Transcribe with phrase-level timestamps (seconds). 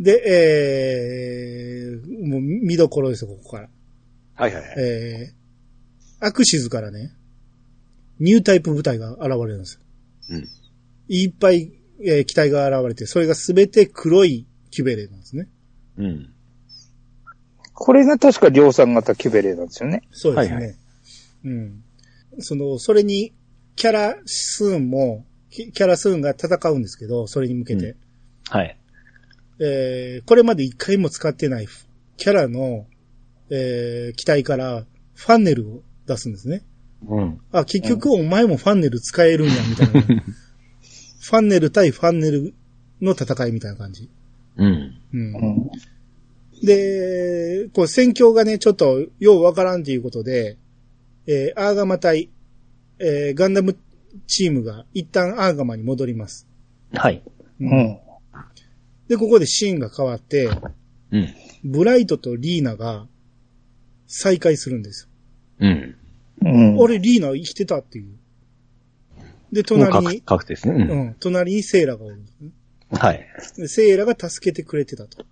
[0.00, 3.68] で、えー、もう見どころですよ、ここから。
[4.34, 4.74] はいはいはい。
[4.78, 7.12] えー、アクシズからね、
[8.18, 9.80] ニュータイプ部隊が現れるんですよ。
[10.30, 10.48] うん。
[11.08, 11.72] いっぱい、
[12.04, 15.48] えー機体が現れて、それがすべて黒いキュベレーなんですね。
[15.98, 16.32] うん。
[17.74, 20.02] これが確か量産型キュベレーなんですよね。
[20.10, 20.54] そうですね。
[20.54, 20.72] はいは
[21.44, 21.84] うん。
[22.38, 23.32] その、それに、
[23.76, 27.90] キャラスーンも、キキャラスーンが戦うんですけど、それに向けて。
[27.90, 27.96] うん
[28.48, 28.76] はい。
[29.58, 31.68] えーこれまで一回も使ってない
[32.16, 32.86] キャラの、
[33.50, 34.84] えー機体から
[35.14, 36.62] ファンネルを出すんですね。
[37.06, 37.40] うん。
[37.52, 40.02] あ、結局お前もファンネル使えるんや、みたいな。
[41.20, 42.54] ファンネル対ファンネル
[43.00, 44.08] の戦いみたいな感じ。
[44.56, 44.92] うん。
[45.12, 45.70] うんうん。
[46.64, 50.56] で、こう戦況がね、ちょっとようわからんということで、
[51.26, 52.30] えーアーガマ隊、
[52.98, 53.76] えーガンダム
[54.26, 56.46] チームが一旦アーガマに戻ります。
[56.92, 57.22] はい。
[57.60, 57.98] ううん。
[59.08, 60.48] で、ここでシーンが変わって、
[61.10, 61.28] うん。
[61.64, 63.06] ブライトとリーナが
[64.06, 65.08] 再会するんです
[65.60, 65.96] うん。
[66.42, 66.74] うん。
[66.74, 66.80] よ。
[66.80, 68.06] 俺、リーナ生きてたっていう。
[69.52, 70.74] で、隣確に、確定ですね。
[70.74, 71.00] ううん。
[71.10, 72.50] ん、隣にセイラがおるんですね。
[72.92, 73.26] はい。
[73.56, 75.24] でセイラが助けてくれてたと。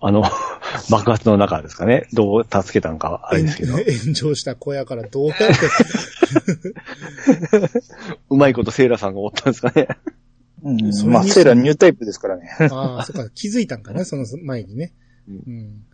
[0.00, 0.22] あの、
[0.90, 2.06] 爆発の中ですかね。
[2.12, 3.72] どう助けたのか、あれですけど。
[3.72, 5.44] 炎 炎上した小屋からどうやって、
[8.30, 9.88] うまいことセイラさんがおったんですかね。
[10.62, 12.48] うんまあ、セーラーニュータイプですからね。
[12.70, 14.92] ああ、そっか、気づいたんかな、その前にね。
[15.28, 15.84] うんうん。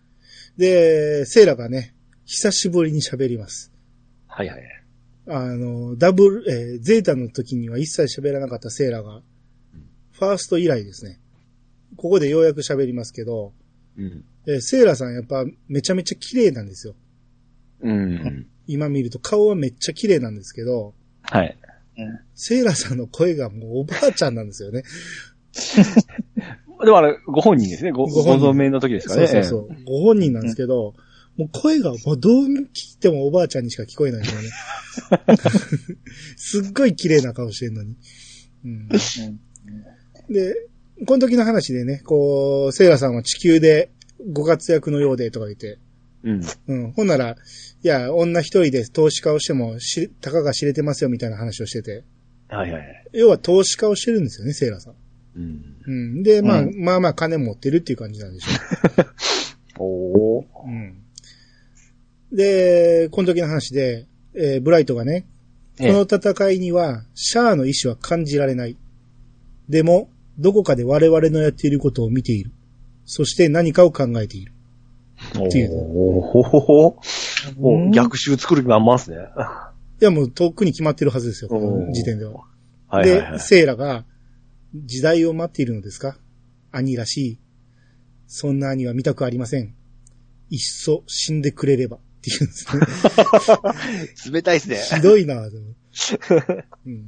[0.57, 3.73] で、セイラがね、久しぶりに喋ります。
[4.27, 4.63] はいはい。
[5.27, 9.23] あの、ダブル、えーゼータの時には一切喋らなかったセイラが、
[10.13, 11.21] ファースト以来ですね。
[11.97, 13.53] ここでようやく喋りますけど、
[13.97, 14.25] うん。
[14.47, 16.95] えーセイラさんやっぱめちゃめちゃ綺麗なんですよ。
[17.81, 18.47] うん。
[18.67, 21.57] 今見ると顔はめっちゃ綺麗なんですけど、はい。
[22.35, 24.83] セイラさんの声がもうおばあちゃんなんですよね。
[26.85, 27.93] でもあれ、ご本人ですね。
[27.93, 29.27] ご、ごご本人存命の時ですかね。
[29.27, 29.85] そうそうそう。
[29.85, 30.95] ご本人なんですけど、
[31.37, 34.51] もう声がもうどう聞いてもおばあちゃんにしか聞こえないんですよね。
[36.37, 37.97] すっごい綺麗な顔してんのに。
[38.65, 40.55] うん、で、
[41.07, 43.91] この時の話でね、こう、セイラさんは地球で
[44.33, 45.79] ご活躍のようでとか言って、
[46.25, 46.41] うん。
[46.69, 46.93] うん。
[46.93, 47.37] ほんなら、い
[47.87, 52.05] や、女一人で投資家をしてもし、たかが知れてますよみたいな話をしてて、
[52.49, 53.05] はいはいはい。
[53.13, 54.95] 要は投資家をしてるんですよね、セイラさん。
[55.37, 55.77] うん。
[55.87, 56.23] うん。
[56.23, 60.45] で、まあ、うまあまあ金持ってるっていう感じなんでしょ おー。
[60.45, 60.47] う。
[60.67, 60.95] うん。
[62.33, 65.27] で、この時の話で、えーブライトがね、
[65.79, 68.77] こええの戦いには、シャアの意志は感じられない。
[69.69, 70.09] でも、
[70.39, 72.51] どこかで我々のやっていることを見ている。
[73.05, 74.54] そして何かを考えている。
[75.47, 75.73] っていう
[77.61, 79.17] お逆襲作る気満々っすね。
[80.01, 82.45] いや、もうとっくに決まってるはずですよ、この時点では。
[82.89, 83.39] はいはいはいで、。
[83.39, 84.05] セイラが、
[84.75, 86.17] 時代を待っているのですか？
[86.73, 87.41] 兄らしい。
[88.27, 89.75] そんな兄は見たくありません。
[90.51, 91.97] いっそ死んでくれれば。
[91.97, 94.33] って言うんですね。
[94.33, 94.77] 冷たいっすね。
[94.77, 95.67] ひどいな、で も
[96.87, 97.05] うん、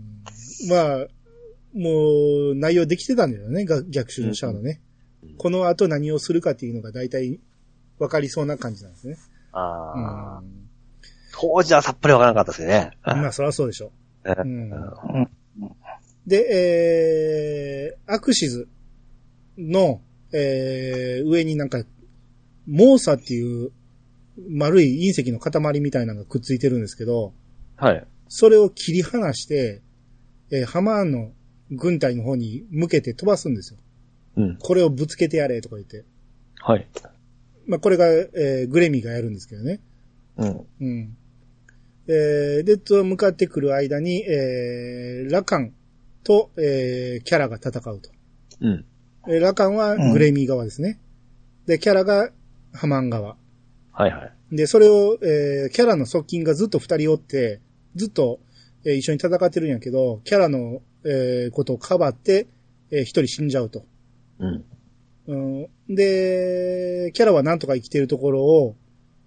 [0.69, 1.07] まあ、
[1.75, 4.81] もう、内容できてたんだよね、が逆襲のシャアのね。
[5.39, 7.41] この後何をするかっていうのが大体
[7.99, 9.17] 分かりそうな感じなんですね。
[9.53, 10.67] ああ、うん
[11.39, 12.97] 当時はさっぱりわからなかったですね。
[13.05, 13.93] まあ、そりゃそうでしょ
[14.25, 14.31] う。
[14.31, 15.29] ううんん
[16.27, 18.69] で、えー、アクシズ
[19.59, 20.01] の、
[20.33, 21.85] えー、上になんか、
[22.67, 23.71] モーサっていう
[24.51, 27.33] 丸い隕石の塊みたいなのがくっついてるんですけど、
[27.77, 28.07] はい。
[28.29, 29.83] それを切り離して、
[30.51, 31.33] えーハマーンの
[31.71, 33.81] 軍隊の方に向けて飛ばすんですよ。
[34.37, 34.57] うん。
[34.59, 36.05] これをぶつけてやれとか言って。
[36.61, 36.87] はい。
[37.67, 39.81] まあ、これが、えーグレミがやるんですけどね。
[40.37, 40.67] うん。
[40.81, 41.17] うん。
[42.09, 45.73] えーで、と向かってくる間に、えーラカン
[46.23, 48.11] と、えーキャラが戦うと。
[48.61, 48.85] うん。
[49.29, 51.01] えーラカンはグレミー側ですね。
[51.67, 52.31] で、キャラが
[52.73, 53.37] ハマン側。
[53.93, 54.57] はいはい。
[54.57, 57.61] で、それを、えーキャラの側近がずっと二人おって、
[57.97, 58.39] ずっと、
[58.85, 62.47] えー一緒に戦ってるんやけど、キャラの、えーことをかばって、
[62.93, 63.85] えー一人死んじゃうと。
[64.39, 64.65] うん。
[65.29, 68.77] うん、で、キャラはなんとか生きてるところを、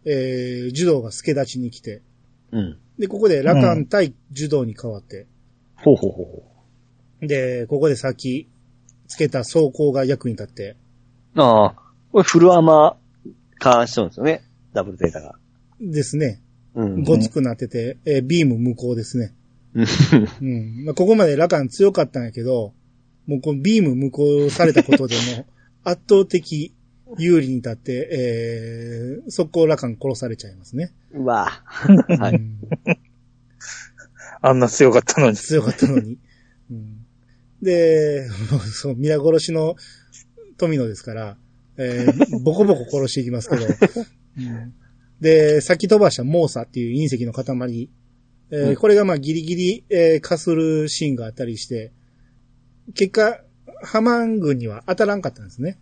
[0.05, 2.01] えー、柔道が助立ちに来て、
[2.51, 2.77] うん。
[2.97, 5.27] で、ここでラカン対柔道に変わって、
[5.75, 6.25] ほうほうほう
[7.21, 8.47] ほで、ここでさっき
[9.07, 10.75] つけた装甲が役に立って、
[11.35, 11.41] う。
[11.41, 11.75] ああ、
[12.11, 14.41] これフルアーマー化しとるんですよね。
[14.73, 15.35] ダブルデータが。
[15.81, 16.41] ですね、
[16.75, 17.03] うん。
[17.03, 19.33] ごつくなってて、えービーム無効ですね。
[19.73, 19.85] うん
[20.41, 20.85] うん。
[20.85, 22.73] まあ、ここまでラカン強かったんやけど、
[23.27, 25.45] もうこのビーム無効されたことでも、
[25.89, 26.73] 圧倒的
[27.17, 30.93] 有利に立って、えー、速攻ラカン殺されちゃいますね。
[31.13, 31.63] うわ
[32.19, 32.35] はい。
[32.35, 32.59] うん
[34.41, 35.35] あんな強かったのに。
[35.35, 36.17] 強かったのに。
[36.71, 37.05] うん、
[37.61, 38.29] で、
[38.71, 39.75] そう、皆殺しの
[40.57, 41.37] 富野ですから、
[41.77, 44.73] えーボコボコ殺していきますけど、うん
[45.19, 47.89] で、先飛ばしたモーサっていう隕石の塊、
[48.51, 51.91] えーうんこれがまあギリギリ、えー、化するシーンがあったりして、
[52.93, 53.41] 結果、
[53.83, 55.79] ハマン軍には当たらんかったんですね。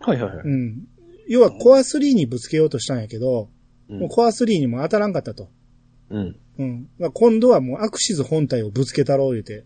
[0.00, 0.46] はいはいはい。
[0.46, 0.88] うん。
[1.28, 3.48] 要はコア3にぶつけようとしたんやけど、
[3.88, 5.48] うんもうコア3にも当たらんかったと。
[6.10, 6.36] うん。
[6.58, 6.88] うん。
[6.98, 9.64] まあ今度はもうアクシズ本体をぶつけたろう言うて、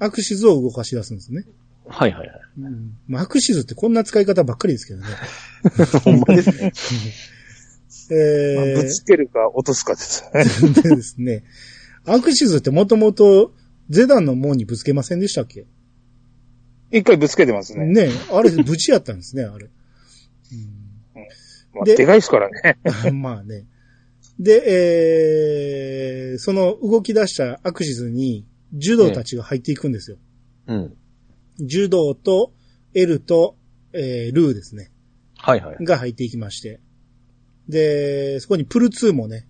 [0.00, 1.44] アクシズを動かし出すんですね。
[1.86, 2.40] はいはいはい。
[2.58, 2.98] うん。
[3.06, 5.06] まあアクシズってこんな使い方ばっかりですけどね。
[6.02, 6.72] ほんまですね。
[8.56, 10.42] まあえぶつけるか落とすかですよね。
[10.42, 11.44] ー、でですね。
[12.06, 13.52] アクシズってもともと
[13.88, 15.66] ゼダンの門にぶつけませんでしたっけ？
[16.90, 17.86] 一回ぶつけてますね。
[17.86, 19.66] ねあれ、無事やったんですね、あれ。
[19.66, 20.90] うん
[21.72, 22.78] まあ、ででかいですからね。
[23.12, 23.66] まあね。
[24.38, 24.62] で、
[26.32, 30.18] えー、その動き出したアクシズに、柔道たちが入っていくんですよ。
[30.66, 30.96] うん。
[31.58, 32.52] 柔道と、
[32.94, 33.56] エルと、
[33.92, 34.90] えー、ルーですね。
[35.36, 35.84] はいはい。
[35.84, 36.80] が入っていきまして。
[37.68, 39.46] で、そこにプル2もね、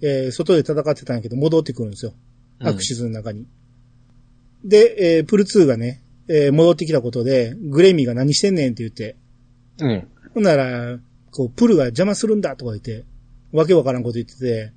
[0.00, 2.14] えー、外で戦ってたんやけど戻ってくるんですよ。
[2.60, 3.46] アクシズの中に。
[4.64, 9.16] で、えー、プル2がね、えー、戻ってきたことで、グレミが何してんねんって言って、
[9.80, 10.08] うん。
[10.32, 10.98] ほんなら、
[11.32, 13.04] こう、プルが邪魔するんだとか言って、
[13.52, 14.72] わけわからんこと言ってて、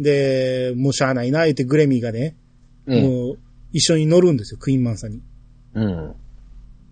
[0.00, 2.36] で、もうしゃあないな、言ってグレミーがね、
[2.86, 3.02] うん。
[3.02, 3.38] もう、
[3.72, 5.22] 一緒に乗るんですよ、クイーンマンさんに。
[5.74, 6.14] うん。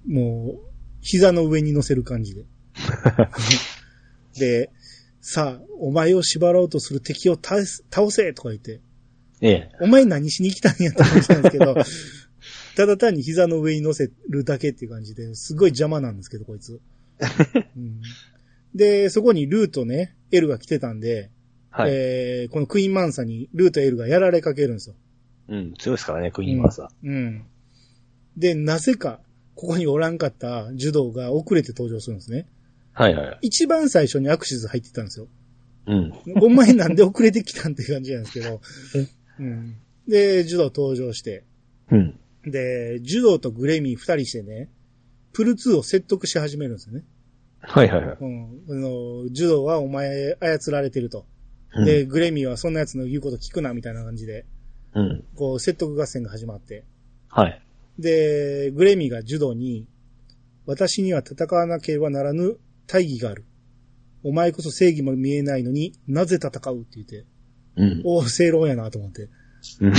[0.06, 2.44] もう、膝の上に乗せる感じで。
[4.38, 4.70] で、
[5.22, 7.64] さあ、お前を縛ろうとする敵を倒
[8.10, 8.80] せとか言って、
[9.40, 9.70] ええ。
[9.80, 11.74] お前何しに来たんやって話なんですけど、
[12.80, 16.80] ただ単に膝の上に乗せるだけっていう感じで、すごい邪魔なんですけど、こいつ。
[17.76, 18.00] うん
[18.74, 21.30] で、そこにルーとね、エルが来てたんで、
[21.70, 21.90] はい。
[21.92, 24.94] えーこのクイーンマンサにルーとエルがやられかけるんですよ。
[25.48, 25.74] うん。
[25.74, 27.44] 強いですからね、クイーンマンサうん。
[28.38, 29.20] で、なぜか、
[29.56, 32.46] ここにおらんかった柔道が遅れて登場するんですね。
[32.94, 33.02] ー。
[33.02, 33.38] はいはい。
[33.42, 35.26] 一番最初にアクシズ入ってたんですよ。
[35.86, 36.12] うん。
[36.40, 38.62] お前なんで遅れてきたんって感じなんですけど。
[39.38, 39.76] うん。
[40.08, 41.44] で、柔道登場して。
[41.90, 42.18] うん。
[42.44, 44.70] で、柔道とグレミー二人してね、
[45.32, 47.04] プル2を説得し始めるんですよね。
[47.60, 48.16] はいはいはい。
[48.20, 48.60] うん。
[48.70, 51.26] あの、柔道はお前操られてると。
[51.74, 54.44] うんで、、グレミーはそんな奴の言うこと聞くなみたいな感じで、
[54.94, 55.24] うん。
[55.36, 56.84] こう説得合戦が始まって。
[57.28, 57.62] はい。
[57.98, 59.86] で、グレミーが柔道に、
[60.66, 63.44] 私には戦わなければならぬ大義がある。
[64.24, 67.24] お前こそ正義も見えないのになぜ戦うって言って、
[67.76, 68.02] うん。
[68.04, 69.28] おお、正論やなと思って。
[69.80, 69.92] うん。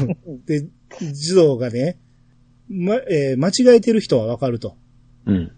[0.46, 0.66] で、
[1.12, 1.98] 児童がね、
[2.68, 4.76] ま、えー間違えてる人はわかると。
[5.26, 5.52] うん。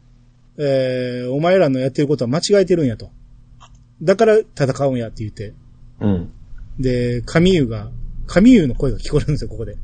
[0.59, 3.11] えーお前らのやってることは間違えてるんやと。
[4.03, 5.55] だから戦うんやって言って。
[6.01, 6.33] うん。
[6.79, 7.91] で、カミユが、
[8.27, 9.77] カミユの声が聞こえるんですよ、ここで。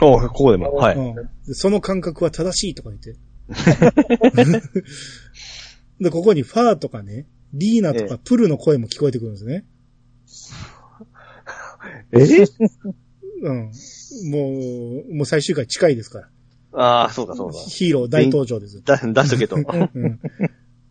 [0.00, 0.72] おここでも。
[0.72, 0.96] はい。
[0.96, 3.16] うんでその感覚は正しいとか言って。
[6.00, 9.64] で、ここにファーとかね、リーナとえかプルの声も聞こえてくるんですね。
[12.12, 12.44] え？
[13.42, 13.72] うん。
[14.30, 16.28] もう、もう最終回近いですから。
[16.72, 17.58] ああ、そうかそうか。
[17.58, 18.82] ヒーロー大登場です。
[18.84, 19.56] だ、出しとけと。
[19.56, 20.20] うん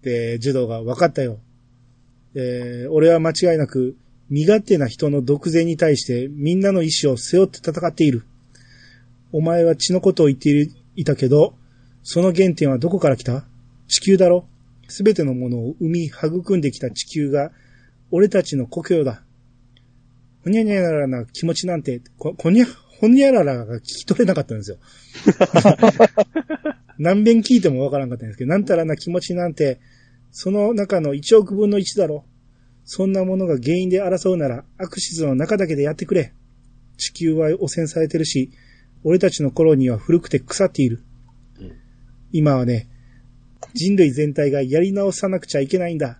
[0.01, 1.39] で、児童が分かったよ。
[2.35, 3.97] えー俺は間違いなく、
[4.29, 8.23] 身勝手な人の独善に対してみんなの意志を背負って戦っている。
[9.31, 11.55] お前は血のことを言っているいたけど、
[12.03, 13.45] その原点はどこから来た？
[13.87, 14.45] 地球だろ
[14.87, 17.51] すべてのものを生み育んできた地球が、
[18.11, 19.23] 俺たちの故郷だ。
[20.47, 22.65] ほにゃにゃららな気持ちなんて、こ、こにゃ、
[23.01, 24.77] ほにゃららが聞き取れなかったんですよ。
[26.97, 29.81] 何遍聞いてもわからんかったんですけど、なんたらな気持ちなんて、
[30.31, 32.23] その中の1億分の1だろ。
[32.85, 36.31] そんなものが原因で争うなら、アクシズの中だけでやってくれ。
[36.95, 38.51] 地球は汚染されてるし、
[39.03, 41.03] 俺たちの頃には古くて腐っている。
[41.59, 41.71] うん
[42.31, 42.87] 今はね、
[43.73, 46.19] 人類全体がやり直さなくちゃいけないんだ。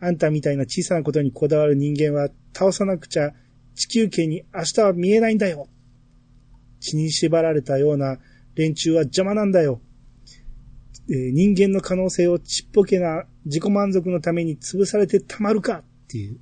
[0.00, 3.32] あんたみたいな小さなことにこだわる人間は倒さなくちゃ
[3.78, 5.68] 地球圏に明日は見えないんだよ。
[6.80, 8.18] 血に縛られたような
[8.56, 9.80] 連中は邪魔なんだよ。
[11.08, 15.78] えー人間の可能性をちっぽけな自己満足のために潰されてたまるか。
[15.78, 16.38] っていう、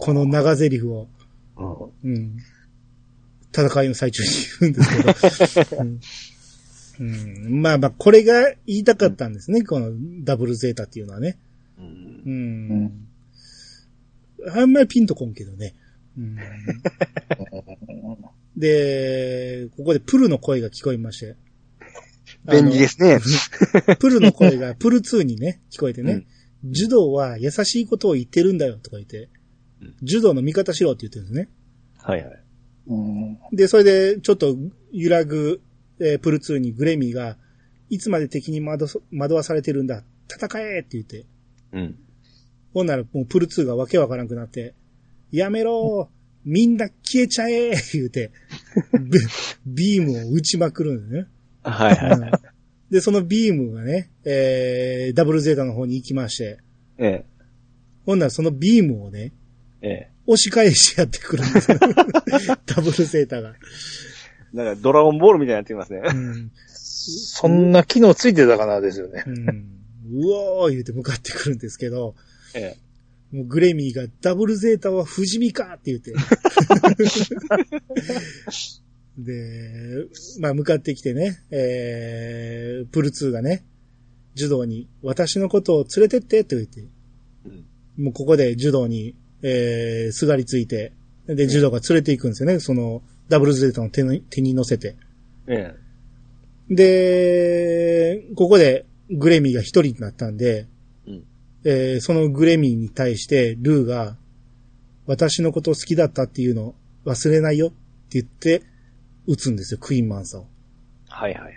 [0.00, 1.08] この長台詞を、
[1.56, 2.12] うん。
[2.12, 2.36] うん、
[3.56, 4.28] 戦いの最中に
[4.60, 6.00] 言うんですけど、うん。
[7.00, 7.62] うん。
[7.62, 9.92] まあまあ、これが言いたかったんですね、この
[10.24, 11.38] ダブルゼータっていうのはね。
[11.78, 13.08] うん。
[14.42, 14.58] うん。
[14.60, 15.74] あんまりピンとこんけどね。
[16.16, 16.36] うん、
[18.56, 21.36] で、ここでプルの声が聞こえまして。
[22.50, 23.18] 便利ですね。
[23.98, 26.26] プルの声が プル2にね、聞こえてね。
[26.64, 29.28] 柔道は優しいことを言ってるんだよとか言って
[29.82, 31.48] うん、柔道の味方しろって言ってるんですね。
[31.98, 32.44] はいはい。
[32.86, 34.56] うんで、それでちょっと
[34.92, 35.60] 揺らぐ、
[36.00, 37.36] えープル2にグレミーが、
[37.90, 40.04] いつまで敵に惑そ惑わされてるんだ。
[40.28, 41.26] 戦えって言って。
[41.72, 41.98] うん。
[42.72, 44.74] ほんならもうプル2がわけわからんくなって、
[45.36, 46.10] やめろ
[46.44, 48.30] みんな消えちゃえ言うて、
[48.92, 49.18] ビ
[49.66, 51.28] ビームを撃ちまくるんだよね。
[51.62, 52.30] はいはい。
[52.92, 56.58] で、そのビームがね、えー、ダブルゼータの方に行きまして、
[56.98, 57.24] ええ。
[58.04, 59.32] ほんならそのビームをね、
[59.80, 60.10] ええ。
[60.26, 61.78] 押し返しやってくるんですよ。
[62.66, 63.54] ダブルゼータが。
[64.52, 66.00] なんかドラゴンボールみたいになってきますね。
[66.04, 66.52] うん。
[66.68, 69.30] そんな機能ついてたかなですよねう。
[69.30, 69.48] ん。
[69.48, 70.26] う
[70.62, 72.14] おー言うて向かってくるんですけど、
[72.54, 72.76] え
[73.34, 76.12] もうグレミーがダブルゼータは不死身かって言って。
[79.18, 80.06] で、
[80.38, 83.64] まあ向かってきてね、えー、プル2がね、
[84.34, 86.84] 柔道に私のことを連れてってって言って、え。
[87.46, 87.48] う
[88.02, 88.04] ん。
[88.04, 90.92] もうここで柔道に、えー、すがりついて、
[91.26, 92.60] で、柔道が連れて行くんですよね。
[92.60, 94.94] その、ダブルゼータの手に手に乗せて。
[95.48, 95.74] え
[96.70, 100.73] で、ここでグレミーが一人になったんで、うん
[101.64, 104.16] えーそのグレミーに対してルーが、
[105.06, 108.62] 私のこと好きだったっていうの忘れないよって言って、
[109.26, 110.46] 撃つんですよ、クイーンマンサを。
[111.08, 111.54] はいはいはい。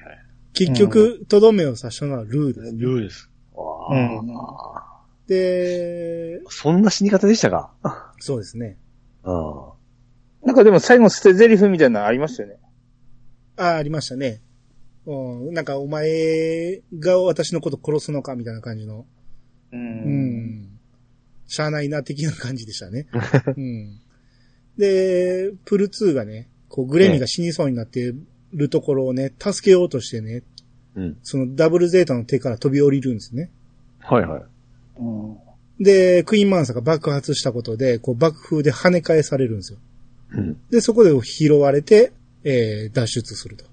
[0.53, 2.75] 結局、とどめを刺したのはルーです。
[2.75, 3.29] ルーです。
[3.53, 7.73] わうんあ、で、そんな死に方でしたか？
[8.19, 8.77] そうですね。
[9.23, 9.73] あ
[10.43, 12.59] なんかでも最後捨て台詞みたいなのありましたよね。
[13.57, 14.41] ああ、ありましたね。
[15.05, 19.05] うん、なんか、お前が私のこと殺すのかみたいな感じの。
[19.71, 19.75] う。
[19.75, 20.69] うんん。
[21.47, 23.07] しゃあないな、的な感じでしたね。
[23.55, 24.00] うん。
[24.77, 28.13] で、プル2がね、こう、グレミが死にそうになって
[28.53, 30.43] るところをね、助けようとしてね、
[30.95, 31.17] うん。
[31.24, 33.50] そのダブルゼータの手から飛び降りるんですね。
[34.00, 34.41] はいはい。
[35.00, 35.38] うん
[35.79, 39.79] で、クイーンマンサが爆発したことで、こう、爆風で跳ね返されるんですよ。
[40.31, 40.57] うん。
[40.71, 43.65] で、そこで拾われて、えー、脱出すると。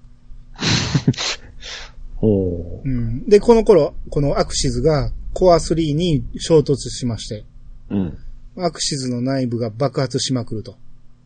[2.15, 3.27] ほうん。
[3.27, 7.43] で、この頃、このアクシズがコア3に衝突しまして、
[7.91, 7.95] う。
[7.95, 8.17] うん。
[8.57, 10.77] アクシズの内部が爆発しまくると。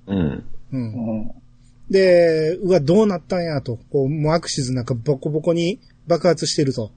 [0.07, 0.43] うん。
[0.73, 1.19] うん。
[1.19, 1.31] うん
[1.89, 3.79] で、うわ、どうなったんやと。
[3.89, 6.91] こう、もうアクシズなんかボコボコに爆発してると。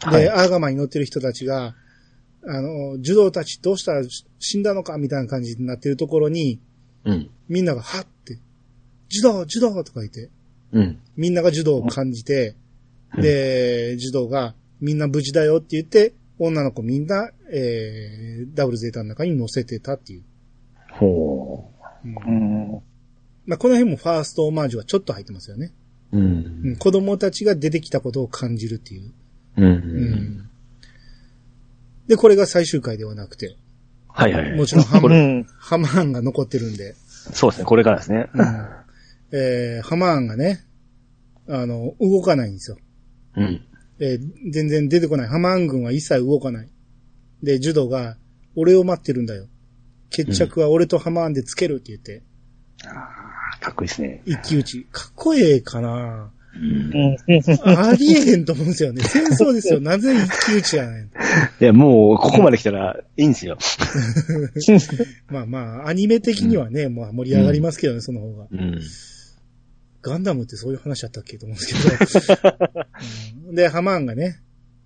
[0.00, 0.28] で、はい。
[0.28, 1.74] アーガマに乗ってる人たちが、
[2.46, 4.02] あの、樹道たちどうしたら
[4.38, 6.60] 死んだのかみたいな感じになってるところに、
[7.06, 7.30] うん。
[7.48, 8.38] みんながはって、
[9.08, 10.28] 樹道、樹道とか言って、
[10.72, 10.98] うん。
[11.16, 12.48] みんなが樹道を感じて、
[13.16, 20.24] うんで、樹道がみんな無事だよって言って、女の子みんな、えー、ダブルゼータの中に乗せてたっていう。
[20.92, 21.70] ほ
[22.04, 22.82] うんうん
[23.46, 25.72] まあ、この辺もファーストオマージュはちょっと入ってますよね。
[26.12, 26.18] う。
[26.18, 26.20] う。
[26.20, 29.12] うんん、子供たちが出てきたことを感じるっていう。
[29.56, 29.64] うん。
[29.64, 29.74] ううん。
[29.74, 30.50] ん。
[32.06, 33.56] で、これが最終回ではなくて、
[34.08, 34.56] はいはい。
[34.56, 35.08] もちろんハマ。
[35.58, 36.94] ハマーンが残ってるんで、
[37.32, 37.64] そうですね。
[37.64, 38.30] これからですね。
[38.34, 38.44] うん
[39.32, 40.64] えー、ハマーンがね、
[41.48, 42.76] あの、動かないんですよ。
[43.36, 43.66] うん。
[44.00, 45.28] えー全然出てこない。
[45.28, 46.68] ハマーン軍は一切動かない。
[47.42, 48.16] で、ジュドが、
[48.56, 49.46] 俺を待ってるんだよ。
[50.10, 52.22] 決着は俺とハマーンでつけるって言って、
[53.60, 54.22] かっこいいですね。
[54.26, 54.86] 一騎打ち。
[54.92, 56.92] かっこええかなうん。
[56.94, 57.78] うん。
[57.78, 59.02] ありえへんと思うんですよね。
[59.08, 59.80] 戦争ですよ。
[59.80, 61.04] なぜ一騎打ちやねん。
[61.04, 61.08] い
[61.58, 63.58] や、もう、ここまで来たら、いいんですよ。
[65.28, 68.46] まあまあ、アニメ的にはね、まあ盛り上がりますけどね、その方が。
[68.52, 68.80] うん。
[70.04, 72.58] ガンダムってそういう話だったっけと思うんですけど。
[73.48, 74.40] うんで、ハマーンがね、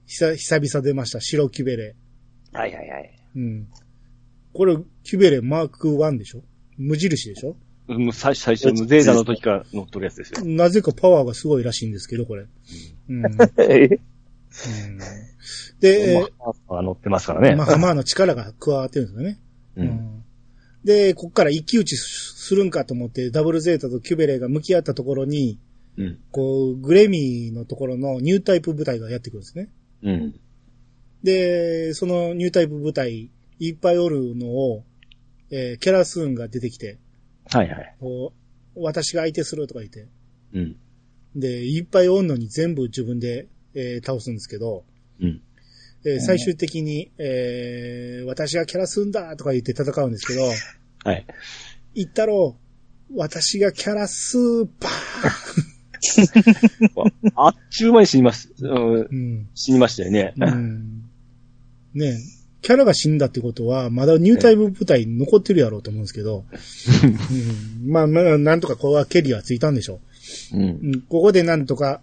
[0.06, 1.20] 久久々出ました。
[1.20, 1.96] 白キュベレ
[2.52, 3.18] はいはいはい。
[3.36, 3.38] ー。
[3.40, 3.68] うん。
[4.52, 6.42] これ、キュベレーマーク1でしょ？
[6.76, 7.56] 無印でしょ？
[7.92, 10.44] もう最最初のゼータの時から乗っとるやつですよ。
[10.44, 12.46] なぜかパワーがすごいらしいんですけど、これ。
[13.08, 13.24] うん。
[13.24, 13.98] うんえ
[15.80, 16.30] で、
[16.68, 17.56] まあ乗ってますからね。
[17.56, 19.40] まあ、ハマーの力が加わってるんですよね。
[19.76, 19.80] う。
[19.82, 20.17] うんん
[20.84, 25.58] で、こっから一騎打ちするんかと思って、ダブルゼータとキュベレーが向き合ったところに、
[25.96, 26.18] うん。
[26.30, 29.68] こう、グレミーのところのニュータイプ部隊がやってくるんですね。
[30.02, 30.40] うん。
[31.24, 34.84] で、そのニュータイプ部隊、いっぱいおるのを、
[35.50, 36.98] えーキャラスーンが出てきて、
[37.50, 37.96] はいはい。
[37.98, 38.32] こ
[38.76, 40.06] う、私が相手するとか言って、
[40.52, 40.76] うん。
[41.34, 44.84] で、いっぱいおんのに全部自分で、えー倒すんですけど、
[45.20, 45.42] うん。
[46.14, 50.42] えー最終的に、えー私がキャラスーンだとか言って戦うんですけど、
[51.04, 51.26] はい。
[51.94, 52.56] 言ったろ
[53.10, 54.88] う、私がキャラスーパ
[57.34, 58.52] あっちゅう間に死にます。
[58.60, 58.70] うん。
[58.70, 59.48] ー、うん。
[59.54, 60.34] 死にましたよね。
[60.36, 61.04] うん。
[61.94, 62.16] ねえ
[62.60, 66.44] キャラが死んだってことは、まだニュータイプ部隊残ってるやろうと思うんですけど、
[67.84, 67.90] うん。
[67.90, 70.00] まあまあ、なんとかここはケリはついたんでしょ
[70.52, 70.56] う。
[70.58, 70.60] ん。
[70.60, 70.64] う。
[70.64, 71.00] うん。
[71.02, 72.02] ここでなんとか、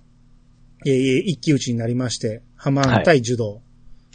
[0.86, 0.94] えー
[1.26, 3.62] 一騎打ちになりまして、ハマーン対ジュド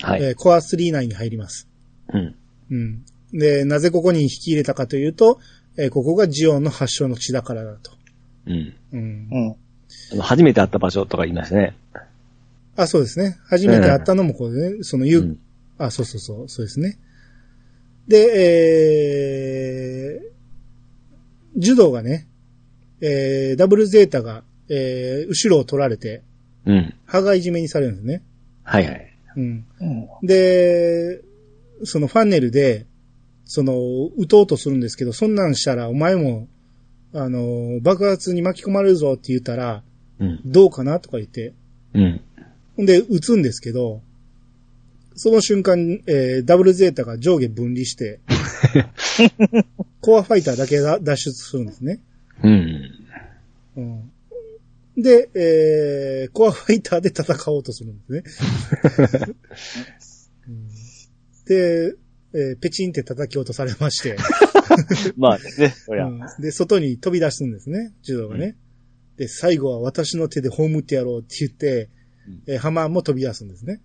[0.02, 0.22] はい。
[0.22, 1.68] えーコア3内に入ります。
[2.12, 2.34] うん。
[2.70, 3.04] うん。
[3.32, 5.38] で、なぜここに引き入れたかというと、
[5.76, 7.92] えーここがジオンの発祥の地だからだと。
[8.46, 8.74] うん。
[8.92, 9.56] うん
[10.12, 10.16] う。
[10.16, 10.20] ん。
[10.20, 11.76] 初めて会った場所とか言いましたね。
[12.76, 13.38] あ、そうですね。
[13.48, 15.38] 初めて会ったのもこうね、そのゆ、うん
[15.78, 16.98] あ、そうそうそう、そうですね。
[18.06, 18.18] で、
[20.18, 22.28] えー、柔道がね、
[23.00, 26.22] えー、ダブルゼータが、えー、後ろを取られて、
[26.66, 26.94] うん。
[27.06, 28.22] 羽がいじめにされるんですね。
[28.62, 29.09] はいはい。
[29.36, 29.64] うん。
[29.80, 30.08] うん。
[30.26, 31.22] で、
[31.84, 32.86] そのファンネルで、
[33.44, 33.74] その、
[34.16, 36.48] 撃とうとするんですけど、そんなんしたらお前も、
[37.12, 39.82] あの、爆発に巻き込まれるぞって言ったら、
[40.20, 40.40] うん。
[40.44, 41.52] どうかなとか言って、
[41.94, 42.20] うん。
[42.76, 44.02] ほんで、撃つんですけど、
[45.14, 48.20] その瞬間、えーダブルゼータが上下分離して、
[50.00, 52.00] コアファイターだけが脱出するんですね。
[52.42, 52.90] うん。
[53.76, 54.09] うん、
[54.96, 58.22] で、えーコアファイターで戦おうとするんですね。
[60.48, 60.68] うん
[61.46, 61.94] で、
[62.32, 64.16] えーペチンって叩き落とされまして、
[65.16, 66.06] まあね、そりゃ。
[66.06, 68.56] うんで、外に飛び出すんですね、柔道がね。
[69.16, 71.88] で、最後は私の手で葬ってやろうって言って、
[72.46, 73.80] えーハマーンも飛び出すんですね。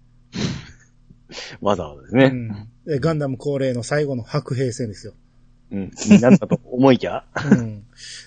[1.62, 2.26] わざわざですね。
[2.26, 5.14] うんでガンダム恒例の最後の白兵戦ですよ。
[5.72, 5.92] うん。
[6.22, 7.26] なんだと思いきや。
[7.52, 7.84] うん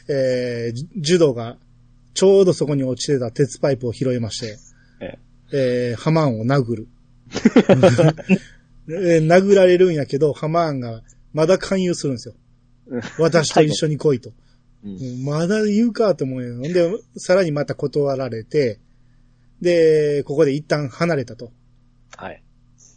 [0.08, 1.58] えーじ柔道が
[2.18, 4.58] ちょうどそこに落ちてた鉄パイプを拾いまして、
[5.00, 5.18] え
[5.52, 6.88] えーハマーンを殴る。
[8.90, 12.34] えー殴られるんやけど、ハマーンがまだ勧誘するんですよ。
[12.88, 14.32] うん私と一緒に来いと。
[14.84, 16.60] うんうんまだ言うかと思うよ。
[16.60, 18.80] で、さらにまた断られて、
[19.60, 21.52] で、ここで一旦離れたと。
[22.16, 22.42] はい。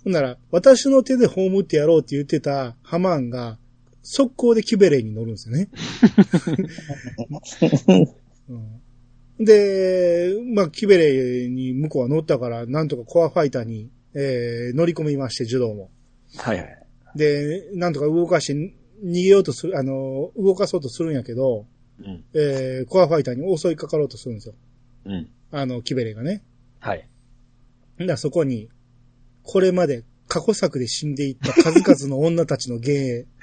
[0.03, 3.59] ほんなら、私の手で葬ってやろうって言ってたハマーンが、
[4.01, 5.69] 速攻でキュベレーに乗るんですよね。
[8.49, 8.80] うん
[9.43, 15.89] で、まあ、キュベレーに向こうは乗ったから、なんとかコアファイターに、えー乗り込みまして、柔道も。
[16.37, 16.87] はいはい。
[17.15, 21.65] で、なんとか動かして、逃げようとする、あの、動かそうとするんやけど、
[21.99, 22.23] うん。
[22.33, 24.55] えーコアファイターに襲いかかろうとするんですよ。
[25.05, 25.29] うん。
[25.51, 26.43] あの、キュベレーがね。
[26.79, 27.07] はい。
[27.99, 28.69] だそこに、
[29.43, 33.25] これまで過去作で死んでいった数々の女たちの幻影。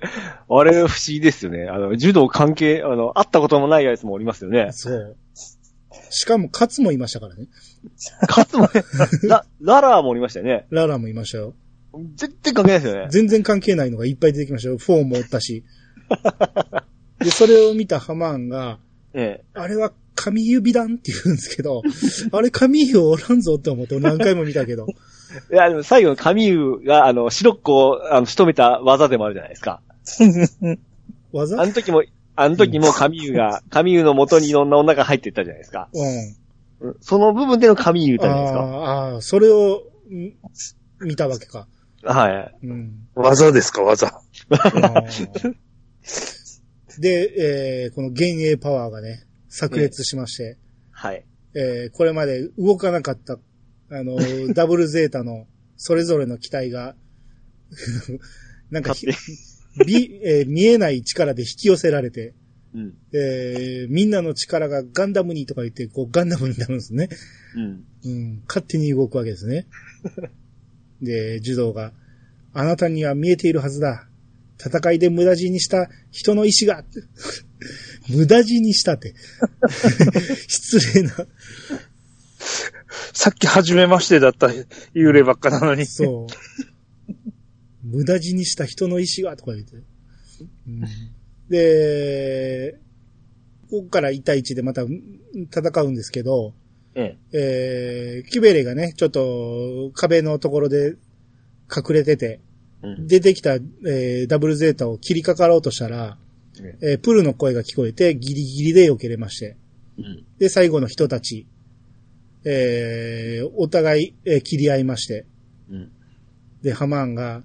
[0.48, 1.68] あれ不思議ですよね。
[1.68, 4.68] あの、柔道関係、あの、会ったこともないやつもおりますよね。
[4.72, 5.16] そう。
[6.10, 7.46] しかも、カツもいましたからね。
[8.28, 8.68] かつもね、
[9.24, 10.66] ラ、ララーもおりましたよね。
[10.70, 11.54] ララもいましたよ。
[12.14, 13.08] 全然関係ないですよね。
[13.10, 14.76] 全然関係ないのがいっぱい出てきましたよ。
[14.76, 15.64] フォーもおったし。
[17.20, 18.78] で、それを見たハマーンが、
[19.14, 21.82] えあれは神指弾って言うんですけど、
[22.32, 24.86] あれ神指おらんぞって思って何回も見たけど。
[25.50, 25.54] え。
[25.54, 29.80] いや、でも最後の神優が、あの、白っ子を、あの、仕留めた技でもあるじゃないですか。
[31.32, 31.60] 技？
[31.60, 32.02] あの時も、
[32.34, 35.88] あの時も神優が、神優の元にいろんな女が入っていったじゃないですか。
[35.92, 36.08] うん。
[36.08, 38.60] うんその部分での神優じゃないですか。
[38.60, 40.34] あーあー、それをん
[41.00, 41.66] 見たわけか。
[42.02, 42.66] はい。
[42.66, 43.08] うん。
[43.14, 44.20] 技ですか、技。
[46.98, 49.25] で、えーこの幻影パワーがね、
[49.56, 50.58] 炸裂しまして、
[50.90, 51.24] はい。
[51.54, 53.38] えーこれまで動かなかった、
[53.90, 54.18] あの、
[54.52, 56.94] ダブルゼータのそれぞれの機体が、
[58.70, 59.06] なんかひ、
[59.86, 62.34] びえー見えない力で引き寄せられて、
[62.74, 62.94] うん。
[63.12, 67.08] えーみんなの力がガンダムにとか言って、こうガンダムになるんですね。
[67.54, 67.84] うん。
[68.04, 69.66] うん、勝手に動くわけですね。
[71.00, 71.92] で、児童が、
[72.52, 74.08] あなたには見えているはずだ。
[74.58, 76.84] 戦いで無駄死にした人の意志が、
[78.08, 79.14] 無駄死にしたって。
[80.48, 81.14] 失礼な。
[83.12, 84.48] さっき初めましてだった
[84.94, 85.86] 幽霊ばっかなのに。
[85.86, 87.16] そう。
[87.82, 89.76] 無駄死にした人の意志が、とか言って。
[89.76, 90.84] うん
[91.48, 92.78] で、
[93.70, 96.54] ここから1対1でまた戦うんですけど、
[96.94, 100.96] ええー、キュベレがね、ちょっと壁のところで
[101.74, 102.40] 隠れてて、
[102.82, 102.86] え。
[102.86, 103.06] うん。
[103.06, 106.18] 出てきた、えーダブルゼータを切りかかろうとしたら、
[106.80, 109.56] えープルの声が聞こえてギリギリで避けれまして。
[109.98, 110.24] うん。
[110.38, 111.46] で、最後の人たち、
[112.44, 115.26] えーお互い、えー切り合いまして。
[115.70, 115.90] うん。
[116.62, 117.42] で、ハマーンが、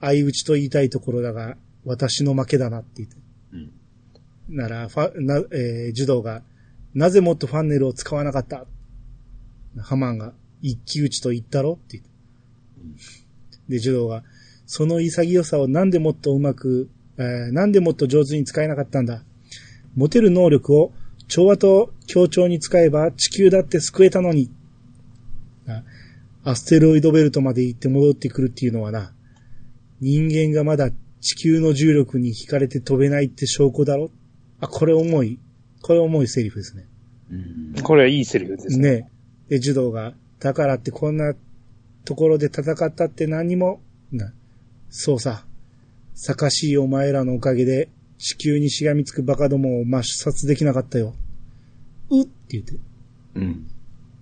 [0.00, 3.16] 相打ちと言いたいところだが、私の負けだなって言って。
[3.52, 4.56] うん。
[4.56, 6.42] なら、ファ、な、えー、ジュドーが、
[6.94, 8.66] なぜもっとファンネルを使わなかった？
[9.78, 11.72] ハマーンが、一騎打ちと言ったろ？
[11.72, 12.10] って言って。
[13.68, 14.22] で、ジュドーが、
[14.66, 16.88] その潔さをなんでもっとうまく、
[17.18, 19.22] えーなんでもっと上手に使えなかったんだ
[19.96, 20.92] 持てる能力を
[21.28, 24.50] 調和と協調に使えば地球だって救えたのに。
[25.66, 25.82] な
[26.46, 29.14] アステロイドベルトまで行って戻ってくるっていうのはな、
[30.00, 34.10] 人間がまだ地球の重力に惹かれて飛べないって証拠だろ
[34.60, 35.38] あ、これ重い、
[35.80, 36.86] これ重いセリフですね。
[37.30, 37.82] うん。
[37.82, 38.90] これはいいセリフですね。
[38.90, 39.10] ね。
[39.48, 41.34] で、児童が、だからってこんな
[42.04, 43.80] ところで戦ったって何も、
[44.12, 44.34] な、
[44.90, 45.46] そうさ。
[46.14, 51.14] 坂しいお前らのおかげで地球にしがみつくバカどもを抹殺できなかったよ。
[52.10, 52.74] うって言って。
[53.34, 53.66] うん。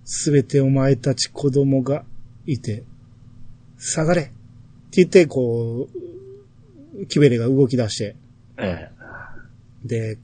[0.03, 2.03] すべてお前たち子供が
[2.45, 2.83] いて、
[3.77, 4.31] 下がれって
[4.91, 5.87] 言って、こ
[6.95, 8.15] う、キベレが動き出して、
[8.57, 8.89] え
[9.85, 10.17] で、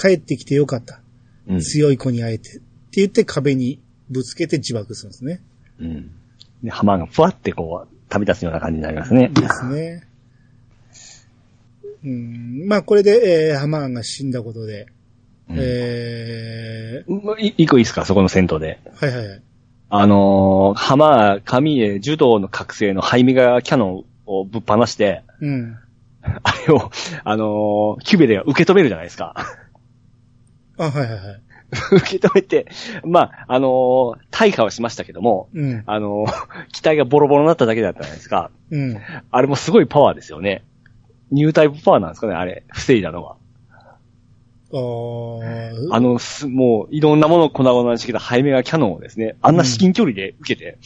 [0.00, 1.00] 帰ってきてよかった。
[1.48, 1.54] え。
[1.54, 1.60] うん。
[1.60, 2.58] 強い子に会えて。
[2.58, 5.42] って言って壁にぶつけて自爆するんですね。
[5.80, 6.10] うん。
[6.62, 9.28] で、ハマーがふわってこう、旅立つような感じになりますね。
[9.28, 10.06] ですね。
[12.04, 14.86] うん、まあこれで、えーハマーンが死んだことで、
[15.48, 18.04] うんえうんい一個いいですか？
[18.04, 18.80] そこの戦闘で。
[18.84, 19.42] ー、はいはいはい。
[19.88, 25.76] あのー、ハマー、神へ柔道の覚醒のハイミガキャノンをぶっ放して、うん。
[26.42, 26.90] あれを、
[27.22, 29.34] あのー、キュベレが受け止めるじゃないですか。
[30.78, 31.42] あ、はいはいはい。
[31.96, 32.66] 受け止めて、
[33.04, 35.82] まあ、あのー、大破はしましたけども、うん。
[35.86, 38.50] あのー、 機体がボロボロになっただけだったじゃないですか。
[38.70, 38.98] うん。
[39.30, 40.64] あれもすごいパワーですよね。
[41.30, 43.36] ニュータイプパワーなんですかね、あれ、防いだのは。
[44.72, 50.78] あーあの、すもう、いろんなものを粉々にしてきたハイメガキャノンをですね、あんな至近距離で受けて、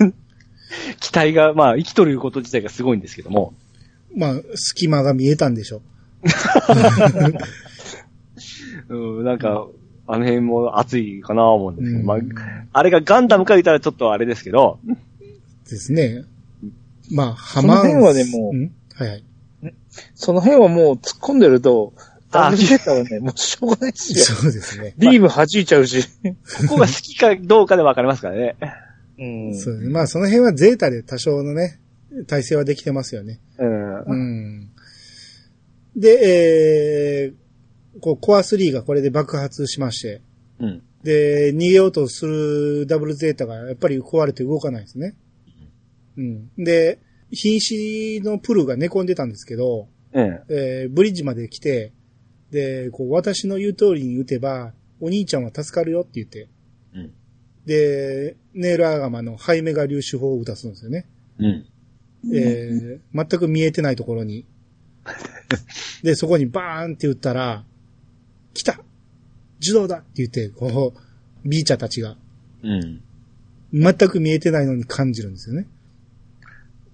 [0.00, 0.14] うん。
[1.00, 3.54] 機体が、まあ、生きとること自体がすごいんですけども、
[4.16, 5.82] まあ、隙間が見えたんでしょ。
[8.88, 9.66] うん、なんか、
[10.06, 12.18] あの辺も熱いかなと思うんですけど、うんまあ、
[12.72, 14.80] あれがガンダムか言ったらちょっとあれですけど、
[15.68, 16.24] ですね。
[17.10, 17.76] まあ、ハそマ。
[17.76, 19.24] の辺はねもうんはいはい。
[20.14, 21.92] その辺はもう突っ込んでると、
[22.30, 24.24] ダあブルゼータはね、 もうしょうがないですよ。
[24.36, 24.94] そうですね。
[24.98, 26.04] ビーム弾いちゃうし。
[26.68, 28.56] ここが好きかどうかで分かりますからね。
[29.18, 29.54] うん。
[29.54, 29.88] そうね。
[29.88, 31.80] まあ、その辺はゼータで多少のね、
[32.26, 33.40] 体制はできてますよね。
[33.58, 34.00] うん。
[34.02, 34.70] うん。
[35.96, 36.18] で、
[37.26, 40.22] えー、こう、コア3がこれで爆発しまして、
[40.60, 40.82] うん。
[41.02, 45.14] で、逃げようとするダブルゼータがやっぱり壊れて動かないですね。
[46.16, 46.50] うん。
[46.56, 46.98] で、
[47.32, 50.40] 瀕死のプルが寝込んでたんですけど、うん。
[50.48, 51.92] えーブリッジまで来て、
[52.50, 56.48] で、こう、私の言う通りに撃てば、お兄ちゃんは助かるよって言って、
[56.94, 57.12] うん。
[57.64, 61.06] で、ネイルアガマのハイメガ粒子砲を撃たすんですよね。
[61.38, 61.66] うん。
[62.34, 64.46] えー全く見えてないところに。
[66.02, 67.64] で、そこにバーンって撃ったら、
[68.52, 68.82] 来た
[69.60, 72.16] 受動だって言って、こう、ビーチャーたちが、
[72.62, 73.02] うん。
[73.72, 75.66] 全く見えてないのに感じるんですよね。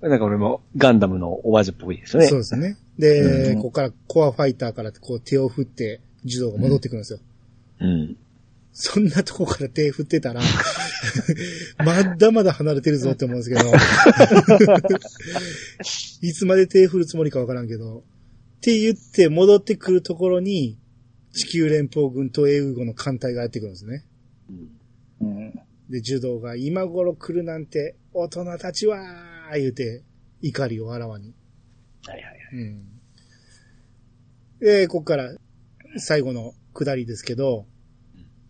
[0.08, 2.28] なんか俺もガンダムのおばあちゃんっぽいですよね。
[2.28, 2.76] そうですね。
[2.98, 7.18] で、うんここからコアファイターからこう手を振って、受動が戻ってくるんですよ。
[7.80, 8.16] うん。
[8.72, 10.42] そんなとこから手振ってたら、
[11.84, 13.72] まだまだ離れてるぞって思うんですけど、
[16.20, 18.02] いつまで手振るつもりかわからんけど、っ
[18.60, 20.78] て言って戻ってくるところに、
[21.32, 24.04] 地球連邦軍と英語の艦隊がやってくるんですね。
[25.20, 25.54] うん。
[25.88, 30.02] で、柔道が今頃来るなんて、大人たちはー言うて、
[30.42, 31.34] 怒りをあらわに。
[32.06, 32.38] はいはいはい。
[32.52, 32.96] うん。
[34.60, 35.34] で、ここから
[35.98, 37.66] 最後の下りですけど、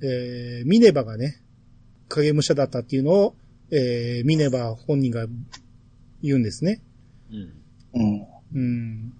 [0.03, 1.41] えー、ミネバがね、
[2.09, 3.37] 影武者だったっていうのを、
[3.71, 5.27] えー、ミネバ本人が
[6.23, 6.83] 言うんですね。
[7.31, 7.53] うん。
[7.95, 8.27] うん。
[8.55, 9.13] うん。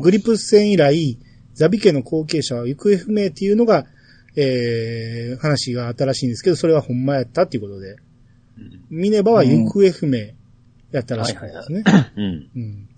[0.00, 1.18] グリプス戦以来、
[1.54, 3.86] ザビ家の後継者は行方不明っていうのが、
[4.36, 7.96] えー、話があったらしいんですけど、それはほんまやったっていうことで、
[8.56, 8.84] うん。
[8.90, 10.37] ミネバは行方不明
[10.90, 11.84] やったらしいんですね。
[12.16, 12.50] うん。
[12.56, 12.88] うん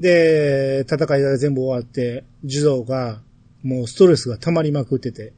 [0.00, 3.20] で、戦いが全部終わって、児童が、
[3.62, 5.34] もうストレスが溜まりまくってて、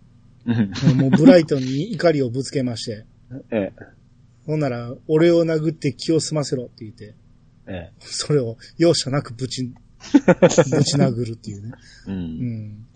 [0.46, 0.98] うん。
[0.98, 3.04] もうブライトンに怒りをぶつけまして、
[3.50, 3.72] ええ。
[4.46, 7.14] ほんなら、俺を殴って気を済ませろって言って、
[7.66, 7.92] ええ。
[8.00, 11.72] それを容赦なくぶち、 ぶち殴るっていうね。
[12.06, 12.12] う。
[12.12, 12.86] うんん。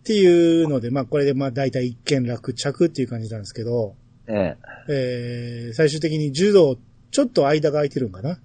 [0.00, 3.94] っていうので、まあこれでまあ大体一件落着っていう感じなんですけど、
[4.26, 4.56] ええ。
[4.88, 6.78] えー、最終的に柔道、
[7.14, 8.40] ちょっと間が空いてるんかな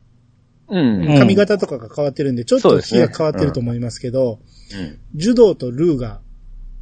[0.70, 1.08] うん。
[1.08, 4.40] うん髪型とかが変わってるんで、ちょっとそうですね日が変わってると思いますけど、
[4.74, 5.20] うん。
[5.20, 6.22] 柔道とルーが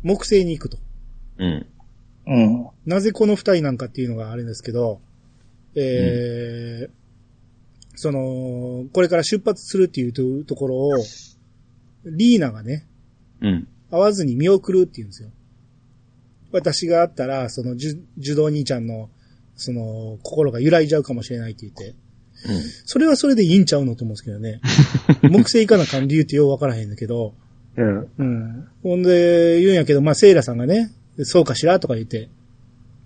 [0.03, 0.77] 木星に行くと。
[1.37, 1.65] うん。
[2.27, 2.67] うん。
[2.85, 4.99] なぜこの二人なんかっていうのがあれですけど、
[5.75, 6.97] えー
[7.99, 10.91] その、これから出発するっていうとところを、
[12.05, 12.85] リーナがね、
[13.41, 13.67] うん。
[13.89, 15.29] 会わずに見送るって言うんですよ。
[16.51, 19.09] 私があったら、その、じゅ柔道兄ちゃんの、
[19.57, 21.95] その、心が揺らいじゃうかもしれないって言って、
[22.45, 22.61] うん。
[22.85, 24.61] それはそれでいいんちゃうのと思うんですけどね。
[25.29, 27.33] 木星行かなあかん理由ってようわからへんだけど、
[27.75, 28.07] うん。
[28.17, 28.67] うん。
[28.83, 30.91] ほんで、言うんやけど、まあ、セイラさんがね、
[31.23, 32.29] そうかしらとか言って、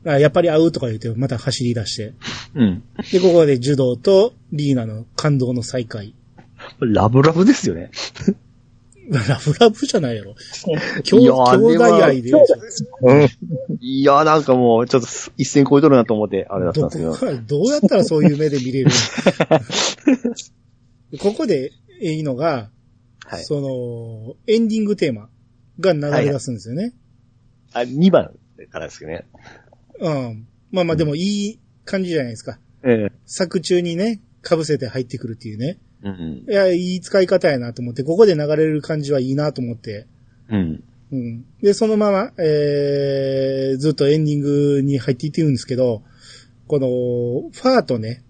[0.05, 2.13] あやっぱり会うとか言って、また走り出して。
[2.55, 2.83] うん。
[3.11, 6.13] で、ここで柔道とリーナの感動の再会。
[6.79, 7.91] ラブラブですよね。
[9.09, 10.35] ラブラブじゃないやろ。
[11.03, 12.29] 兄弟愛で。
[13.79, 18.91] いやーなんかもう、ちょっと一線超えとるなと思って、あれだったんどですけどどうやったらそういう目で見れる
[21.11, 21.17] の？
[21.19, 22.69] ここでいいのが、
[23.25, 23.43] はい。
[23.43, 25.29] その、エンディングテーマ
[25.79, 26.93] が流れ出すんですよね。
[27.73, 28.33] あ、2番
[28.69, 29.25] からですけどね。
[29.99, 30.47] うん。
[30.71, 32.59] まあまあでもいい感じじゃないですか。
[32.83, 33.11] ええ。
[33.25, 35.79] 作中にね、被せて入ってくるっていうね。
[36.03, 36.45] うん。
[36.47, 40.07] いや、いい使い方やなと思って、ここで流れる感じはいいなと思って。
[40.49, 40.83] うん。
[41.11, 41.45] うん。
[41.61, 46.03] で、そのまま、えー、ずっとエンディングに入っていってるんですけど、
[46.67, 46.87] この、
[47.51, 48.23] ファーとね、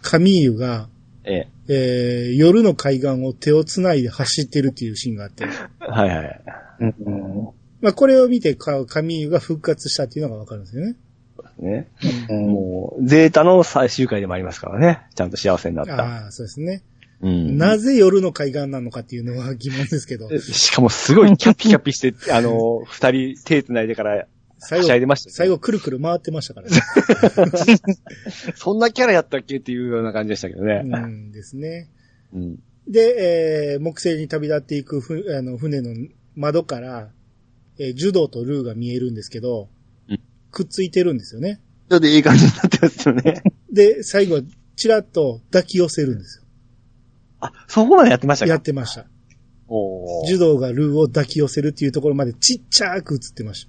[0.00, 0.88] カミーユが、
[1.24, 1.48] ええ。
[1.72, 5.44] えー、夜の海岸を手を繋いで走ってるっていうシーンがあって、
[5.78, 6.40] はいはい。
[6.80, 7.48] うん。
[7.80, 10.96] まあこれを見てかカミーユが復活したっていうのがわかるんですよね。
[11.58, 11.88] ね。
[12.28, 15.02] うんもう、ゼータの最終回でもありますからね。
[15.14, 15.94] ちゃんと幸せになった。
[15.96, 16.82] ああ、そうですね。
[17.22, 17.58] うん。
[17.58, 24.26] なぜ夜の海岸なのかっていうのは疑問ですけど、しかもすごいキャピキャピして、 あの、二人手繋いでから、
[24.58, 26.76] 最はしゃいでましたよね最後くるくる回ってましたからね。
[28.56, 30.82] そんなキャラやったっけっていうような感じでしたけどね。
[30.84, 31.88] うんですね。
[32.34, 32.58] うん。
[32.86, 35.94] で、えー木星に旅立っていくふあの船の
[36.36, 37.08] 窓から、
[37.78, 39.70] えー、ジュドーとルーが見えるんですけど、
[40.08, 41.60] うんくっついてるんですよね。
[41.88, 43.42] ちょっといい感じになってますよね。
[43.72, 44.42] で、最後、
[44.76, 46.44] チラッと抱き寄せるんです
[47.40, 48.50] あ、そこまでやってましたよ。
[48.50, 49.06] やかってました。
[49.68, 53.68] おージュドーがルーを抱き寄せるっていうところまでちっちゃく映ってまし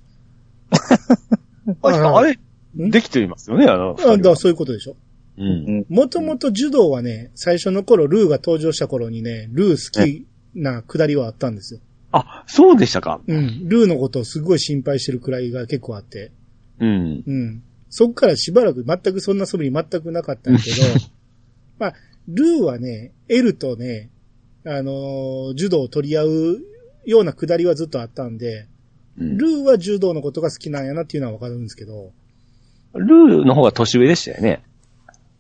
[0.72, 2.40] あしかもあれ、
[2.78, 2.90] ん？
[2.90, 3.96] できていますよね、あの。
[3.96, 4.12] た。
[4.12, 4.96] あ、だそういうことでしょ。
[5.38, 5.44] う。
[5.44, 5.86] うんん。
[5.90, 11.80] もともとジュドーはね、最初の頃、ルーが登場した頃にね、ルー好きなくだりはあったんですよ。
[12.12, 13.22] あ、そうでしたか。
[13.28, 13.70] うん。
[13.70, 16.32] ルーのことをすごい心配してるくらいが結構あって。
[16.80, 17.24] うん。
[17.26, 17.64] うん。
[17.90, 20.76] そっからしばらく全くそんな素振り全くなかったんだけど、
[21.80, 21.94] まあ、
[22.28, 24.10] ルーはね、エルとね、
[24.66, 26.60] あのー柔道を取り合う
[27.06, 28.68] ようなくだりはずっとあったんで、
[29.20, 32.12] うんルーは柔道のことが好きなんやなっていうのはわかるんですけど、
[32.94, 34.64] ルーの方が年上でしたよね。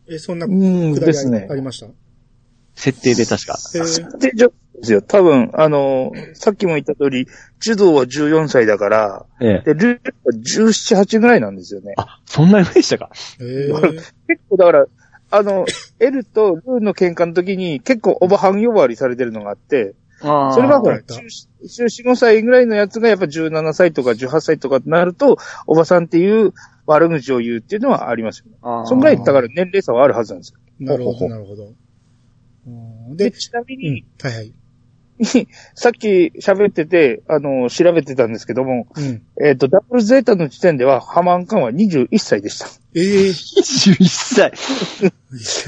[0.07, 1.87] え、そんなうんくだりあり,、ですねありました？
[2.75, 3.57] 設定で確か。
[3.75, 5.01] えーで、じゃですよ。
[5.01, 7.27] 多分、あの、さっきも言った通り、
[7.59, 9.73] 柔道は14歳だから、ええ。
[9.73, 11.93] で、ルーは17、8ぐらいなんですよね。
[11.97, 13.11] あ、そんな上でしたか。
[13.39, 13.91] えー
[14.27, 14.85] 結構だから、
[15.31, 15.65] あの、
[15.99, 21.31] エルとルーの喧嘩の時に結構オバハン呼ばわりされてるのがあって、あそれがほら、あー
[21.63, 26.53] 14、5歳ぐらいのやつがやっぱ17歳とか18歳とかってなると、おばさんっていう
[26.85, 28.57] 悪口を言うっていうのはありますよね。
[28.61, 30.59] あーそんぐらい、だから年齢差はあるはずなんですよ。
[30.79, 31.73] なるほど、なるほど。
[32.67, 34.53] うんで、で、ちなみうんに、、はいはい。
[35.75, 39.21] さっき喋ってて、あの、調べてたんですけども、うん。
[39.43, 42.67] えっ、と、ダブルゼータの時点では、ハマンカンは21歳でした。
[42.93, 44.51] ええ 21歳。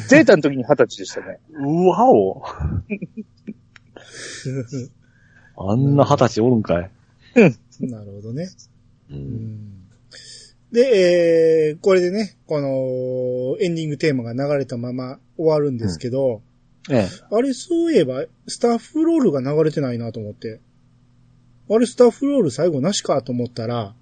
[0.07, 1.39] ゼータの時に20歳でしたね。
[1.51, 2.43] うわお。
[5.55, 6.91] あんな二十歳おるんかい。
[7.79, 8.49] なるほどね。
[9.09, 9.13] う。
[9.13, 9.83] うんん
[10.71, 16.41] で、えー、これでね、この、エンディングテーマが流れたまま終わるんですけど、
[16.89, 17.07] ええ。
[17.31, 20.59] あれ、そういえば、スタッフロールが流れてないなと思って。
[21.69, 23.93] あれ、スタッフロール最後なしかと思ったら、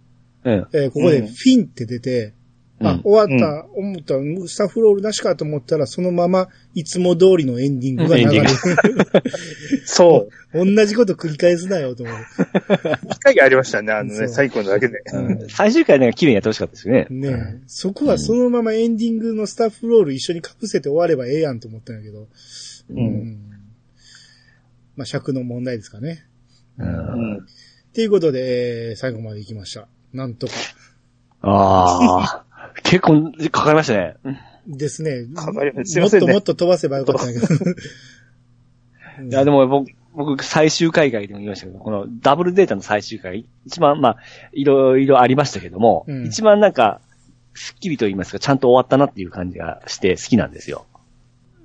[0.45, 0.77] ええ。
[0.83, 2.33] えーここでうんフィンって出て、
[2.83, 4.15] あ、うん終わった、思った、
[4.47, 8.47] スタッフロールなしかと思ったら、そのまま、いつも通りのエンディングが流れる。
[9.85, 10.65] そう。
[10.65, 12.15] 同じこと繰り返すなよ、と思う。
[13.09, 15.01] 一回ありましたね、あのね、最高のだけで。
[15.13, 17.07] うん最終回ね、綺麗にやってほしかったですよね。
[17.09, 22.27] ねえ、そこはそのままエンディングのスタッフロール一緒に被せて終わればええやんと思ったんやけど。
[22.89, 23.37] うん。
[24.95, 26.25] まあ、尺の問題ですかね。
[26.77, 26.83] う。
[26.83, 27.37] うんん。
[27.37, 29.87] っていうことで、えー最後まで行きました。
[30.13, 30.53] なんとか。
[31.41, 32.50] ああ。
[32.91, 34.15] 結構かかりましたね。
[34.67, 35.25] ですね。
[35.33, 37.45] かかりますすいもっませんねともっと飛ばせばよかったけど。
[39.29, 44.17] いや、でも僕、僕、最終回外でも言いましたけど、このダブルデータの最終回、一番、まあ、
[44.51, 46.99] いろいろありましたけども、うん一番なんか、
[47.53, 50.85] スッキリと言いますか、ちゃんと終わったなっていう感じがして好きなんですよ。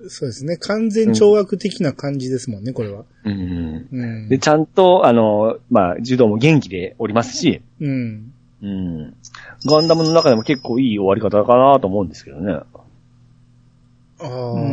[0.08, 0.56] そうですね。
[0.58, 3.04] 完全懲悪的な感じですもんね、これは。
[3.24, 3.88] うん。
[3.90, 4.28] うん。
[4.28, 8.32] で、ちゃんと、あの、まあ、柔道も元気でおりますし、うん。
[8.62, 9.14] うん。
[9.66, 12.60] ガンダムの中でも結構いい終わり方かなと思うんですけどね。
[14.18, 14.28] あ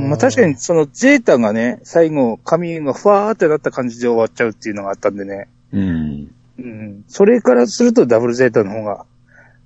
[0.08, 5.50] まあ確かに、そのゼータがね、最後、髪がふわーってなった感じで終わっちゃうっていうのがあったんでね。
[5.74, 6.32] うん。
[6.60, 7.04] うん。
[7.08, 9.06] それからするとダブルゼータの方が、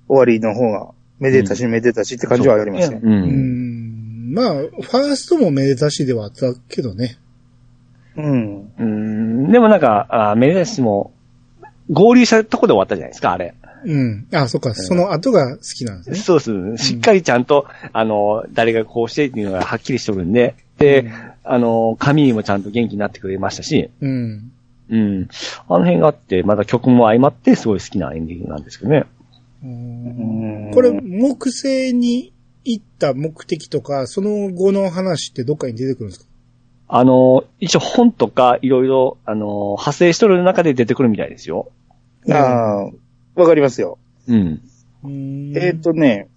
[0.08, 0.88] 終わりの方が、
[1.20, 3.00] めでたしめでたしって感じはありますね。
[3.02, 3.06] う。
[3.06, 4.34] うんん。
[4.34, 7.18] まあ、ファーストもめでたしではあったけどね。
[8.16, 8.72] うん。
[8.78, 9.52] うん。
[9.52, 11.12] でもなんか、あメデスも、
[11.90, 13.54] 合流したとこで終わったじゃないですか、あれ。
[13.84, 14.26] うん。
[14.32, 16.16] あ、そっか、その後が好きなんですね。
[16.16, 16.84] そうです。
[16.84, 21.10] しっかりちゃんと、あの、誰がこうしてっていうのがはっきりしとるんで、で、
[21.44, 24.52] あの、神にもちゃんと元気になってくれましたし、うん。
[24.90, 25.28] うん。
[25.68, 29.04] あの辺があって、また曲も相まって、すごい好きなエンディングなんですけどね。
[29.62, 32.32] うんこれ、木星に
[32.64, 36.26] 行った目的とか、その後の話ってどっかに出てくるんですか？
[36.90, 41.70] あの、一応本とかいろいろ、あの、派生しとる中で出てくるみたいですよ。
[42.30, 42.90] ああ、
[43.40, 43.98] わかりますよ。
[44.26, 44.60] うん。
[45.04, 46.28] うんえっ、とね、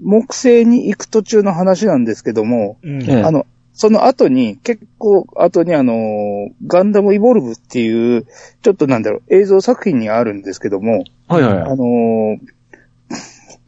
[0.00, 3.02] 木星に行く途中の話なんですけども、うん。
[3.02, 8.26] ええあの、その後に、結構後にあの、ガンダムイボルブっていう、
[8.62, 11.62] ちょっとなんだろう、映像作品にあるんですけども、はいはいはい。
[11.62, 12.38] あのー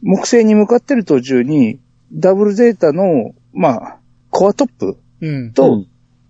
[0.01, 1.79] 木星に向かってる途中に、
[2.13, 3.97] ダブルゼータの、まあ、
[4.29, 5.53] コアトップうん。
[5.53, 5.87] と、うん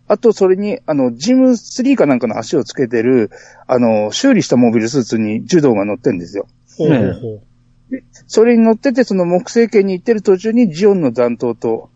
[0.08, 3.32] あとそれに、あの、ジム3かなんかの足をつけてる、
[3.68, 6.48] あの、修理したモビルスーツに柔道が乗ってるんですよ。
[6.78, 7.42] ほうほうほ
[7.92, 8.04] う。
[8.28, 11.90] それに乗ってて、その木星圏に行ってる途中にジオンの残党と、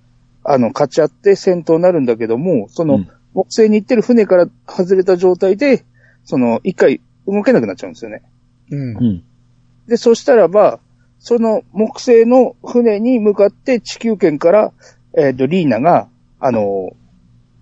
[0.43, 5.85] あの、勝ち合って戦闘になるんだけども、その、うん木星に行ってる船から外れた状態で、
[6.23, 8.23] その、一回動けなくなっちゃうんですよね。
[8.71, 9.01] うんう。
[9.01, 9.23] ん。
[9.87, 10.79] で、そしたらば、
[11.19, 14.71] その木星の船に向かって地球圏から、
[15.17, 16.07] えっ、と、リーナが、
[16.39, 16.91] あの、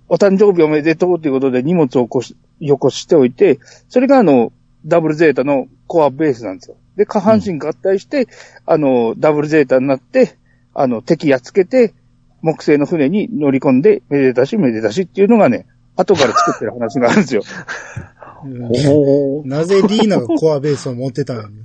[0.10, 4.54] お誕生日おめでとうということで荷物を起こし、よこしておいて、それがあの、
[4.86, 6.78] ダブルゼータのコアベースなんですよ。
[6.96, 8.28] で、下半身合体して、
[8.66, 10.38] あの、ダブルゼータになって、
[10.74, 11.94] あの、敵やっつけて、
[12.42, 15.66] 木星の船に乗り込んで、めでたしめでたしっていうのがね、
[15.96, 17.42] 後から作ってる話があるんですよ。
[19.46, 21.64] なぜリーナがコアベースを持ってたのに？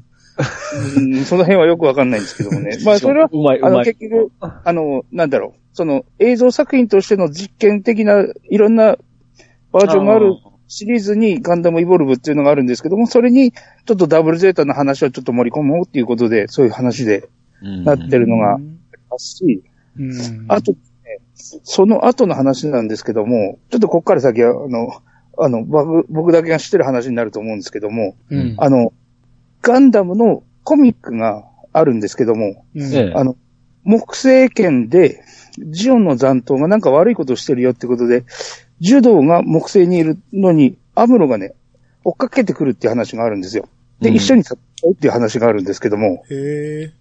[0.96, 2.78] うんその辺はよくわかんないんですけどもね。
[2.84, 3.84] まあ、それは、うまい、うあの。
[3.84, 8.96] 結局、あの、なんだろう、その映像作品としての実験的ないろんな
[9.72, 10.34] バージョンがある
[10.68, 17.28] シリーズにガンダムイボルブっていうのがあるんですけども、それにちょっとダブルゼータの話をちょっと盛り込もうっていうことで、そういう話で
[17.62, 18.64] うんなってるのがあり
[19.10, 19.62] ますし、
[19.98, 20.44] うん。
[20.48, 20.78] あと、ね、
[21.34, 25.02] その後の話なんですけども、ちょっとここから先は、あの、
[25.38, 28.54] あの、僕僕だけが知ってる話になると思うんですけども、うん。
[28.58, 28.92] あの、
[29.62, 33.36] ガンダムのコミックがあるんですけども、うんええあの、
[33.84, 35.22] 木星圏で、
[35.58, 38.24] ジオンの残党がなんか悪いことをしてるよってことで、
[38.80, 41.54] 柔道が木星にいるのに、アムロがね、
[42.04, 43.68] 追っかけてくるっていう話があるんですよ。
[44.00, 46.92] で、うん一緒に戦うっていう話があるんですけども、へえ。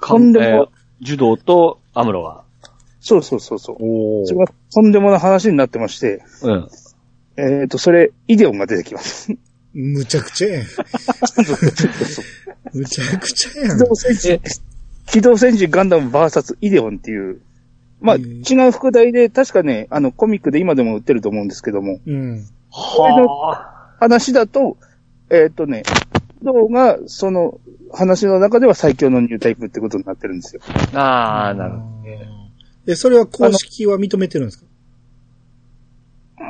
[0.00, 0.68] とんでもえー
[1.02, 2.44] 柔道とアムロが。
[3.00, 3.76] そうそうそうそう。
[3.80, 6.68] おそれがとんでもな話になってまして、うん。
[7.36, 9.32] えっ、と、それ、イデオンが出てきます。
[9.74, 10.66] むちゃくちゃやん。
[12.72, 13.84] むちゃくちゃやん機。
[13.84, 14.40] 動戦士、
[15.06, 17.40] 機動戦士ガンダムバーサスイデオンっていう、
[18.00, 22.44] まあ、うん違う副題で、確かね、あの、コミックで今でも売ってると思うんですけども、うん。
[22.70, 24.76] は話だと、
[25.30, 25.82] えーっ、とね、
[26.42, 27.60] 動が、その
[27.92, 30.62] 話の中では最強のニュータイプってことになってるんですよ。
[30.94, 30.98] あ。
[30.98, 31.82] ああ、なるほど。
[32.86, 34.66] で、それは公式は認めてるんですか？
[36.40, 36.42] う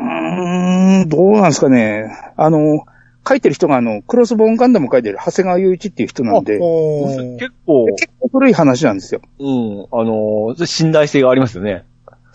[1.03, 2.07] ーん、どうなんですかね。
[2.37, 2.87] あの、
[3.27, 9.21] 書いてる人があの、クロスボーンガンダム書いてる長谷川雄一っていう人なんで、結構、結構古い話なんですよ。
[9.39, 11.85] うん、あのー信頼性がありますよね。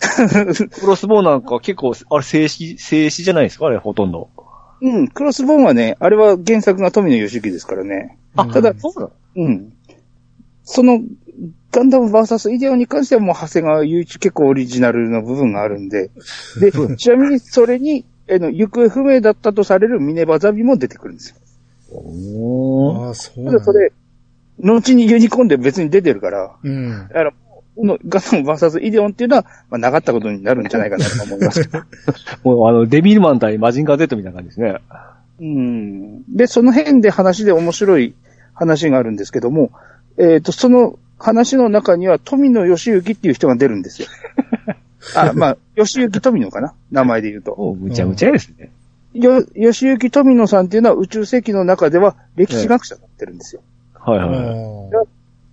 [0.80, 4.28] クロスボーンなんか結構、あれ静止、静止じゃないですかあれ、ほとんど。
[4.80, 8.16] うん、クロスボーンはね、あれは原作が富野義行ですからね。
[8.36, 9.12] あただ、そうなの？
[9.36, 9.72] うん。
[10.62, 11.00] その、
[11.70, 16.10] ガンダムバーサスイデオに関してはもう長谷川雄一結構オリジナルの部分があるんで。
[16.60, 21.36] で、 ちなみにそれに、えの、行方不明だったとされるミネバザビも出てくるんですよ。
[21.90, 23.92] おーああ、そうなんだただそれ、
[24.60, 27.14] 後にユニコーンで別に出てるから、うんだ。
[27.14, 27.32] から、
[27.76, 31.70] このガンダムバーサスイデオンっていうのは、まあ、なかったことになるんじゃないかなと思います。
[32.42, 34.78] もうあの、デビルマン対マジンガー Z みたいな感じですね。
[35.40, 36.36] うん。
[36.36, 38.14] で、その辺で話で面白い
[38.52, 39.70] 話があるんですけども、
[40.18, 44.08] えっ、と、その話の中には富野義行っていう人が出るんですよ。
[45.14, 46.74] あ、まあ、義行富野かな？
[46.90, 47.52] 名前で言うと。
[47.52, 48.70] おむちゃむちゃですね。
[49.14, 53.62] よ、義行富野さんっていうのは宇宙世紀の中では歴史学者になってるんですよ。
[53.94, 54.28] はいはい。
[54.28, 55.04] あ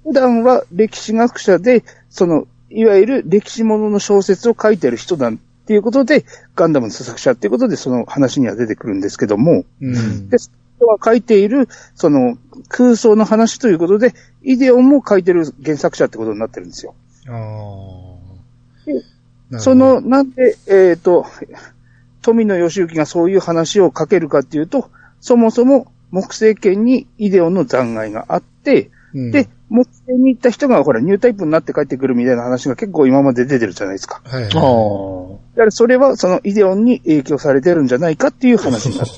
[0.04, 5.34] 普段は歴史学者で、その、いわゆる歴史ものの小説を書いてる人だっ
[5.66, 16.94] ていうことで、ガンダムの作者っていうことでその話には出てくるんですけども、うんで、人が書いている、その、空想の話ということで、イデオンも書いてる原作者ってことになってるんですよ。
[17.28, 17.34] あー
[18.86, 19.15] でなるほど
[19.60, 21.26] その、なんで、えっ、と、
[22.22, 24.90] 富野義行がそういう話を書けるかっていうと、
[25.22, 34.22] そもそも木星圏にイデオンの残骸があって、うんで、木星に行った人がほら、ニュータイプになって帰ってくるみたいな話が結構今まで出てるじゃないですか。
[34.26, 34.52] はいはい。
[34.54, 35.36] ああ。
[35.56, 39.10] だからそれはそのイデオンに影響されてるんじゃないかっていう話になる。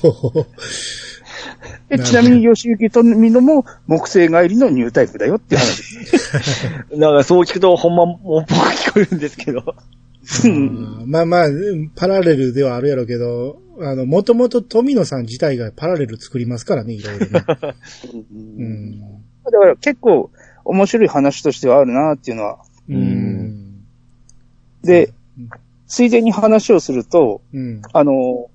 [1.88, 5.82] でちなみに吉行とみのも木星帰りのニュータイプだよっていう話。
[6.96, 9.74] なんかそう聞くとほんまもう僕聞こえるんですけど。
[10.44, 17.44] うんまあまあ、うんパラレルではあるやろうけど、あの、もともと富野さん自体がパラレル作りますからね、いろいろね。
[18.32, 19.00] うん。
[19.44, 20.30] だから結構
[20.64, 22.58] 面白い話としてはあるなっていうのは。
[22.88, 23.84] うん。
[24.82, 25.12] で、
[25.86, 27.82] ついでに話をすると、うん。
[27.92, 28.50] あの、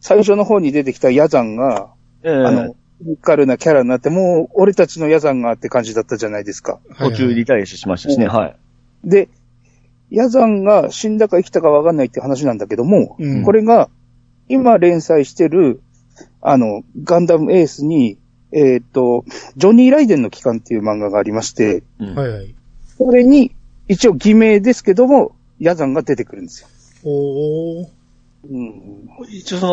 [0.00, 1.92] 最初の方に出てきたヤザンが、
[2.22, 6.80] ええあの、ニカルなキャラになって、もう俺たちのヤザンがって感じだったじゃないですか。
[6.98, 8.56] 途中リタイアしましたしね、はい。
[9.04, 9.28] で、
[10.10, 13.88] ヤザンが死んだか生きたかわかんないって話なんだけども、うんこれが
[14.48, 15.80] 今連載してる、
[16.42, 18.18] あの、ガンダムエースに、
[18.52, 19.24] えーっと、
[19.56, 22.54] ジョニー・ライデンの帰還っていう漫画がありまして、うんはいはい。
[22.98, 23.54] これに
[23.86, 26.68] 一応偽名ですけども、ヤザンが出てくるんですよ。
[27.04, 27.88] おー。
[28.50, 29.66] うん、一応そ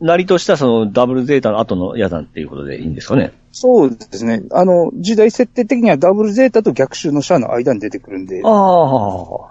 [0.00, 3.32] の、なりとしたそのダブルゼータの後のヤザンっていうことでいいんですかね。
[3.56, 4.42] そうですね。
[4.50, 8.50] あの、時代設定的にはダブルゼータと逆襲のシャアの間に出てくるんで、ああ。
[8.50, 9.50] こ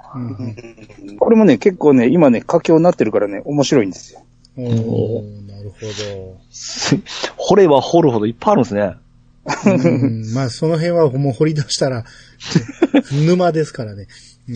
[1.30, 4.26] れもね、結構ね、今ね、佳境になってるからね、面白いんですよ。
[4.58, 6.38] おー、なるほ
[7.38, 8.96] 掘れば掘るほどいっぱいあるんですね。
[9.66, 9.72] ど。
[9.72, 12.04] うん まあ、その辺はもう掘り出したら、
[13.26, 14.08] 沼ですからね。
[14.50, 14.56] うん。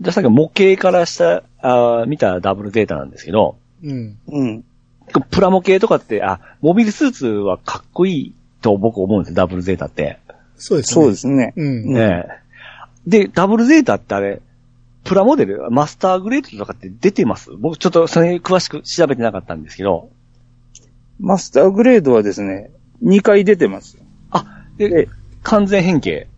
[0.00, 4.18] じゃあさっき模型からした、あー見たダブルゼータなんですけど、うん。
[4.26, 4.64] うん。
[5.30, 10.18] プラモ系とかって、あ、モビルスーツはかっこいいと僕思うんですよ、ダブルゼータって。
[10.56, 11.02] そうですね。
[11.02, 11.54] そうですね。
[11.56, 11.92] うん。
[11.94, 12.26] ねえ。
[13.06, 14.40] で、ダブルゼータってあれ、
[15.04, 17.50] プラモデル、マスターグレードとかって出てます？
[17.58, 20.10] 僕ちょっとそれ詳しく調べてなかったんですけど。
[21.18, 22.70] マスターグレードはですね、
[23.02, 23.98] 2回出てます。
[24.30, 25.08] あ、でで、
[25.42, 26.28] 完全変形。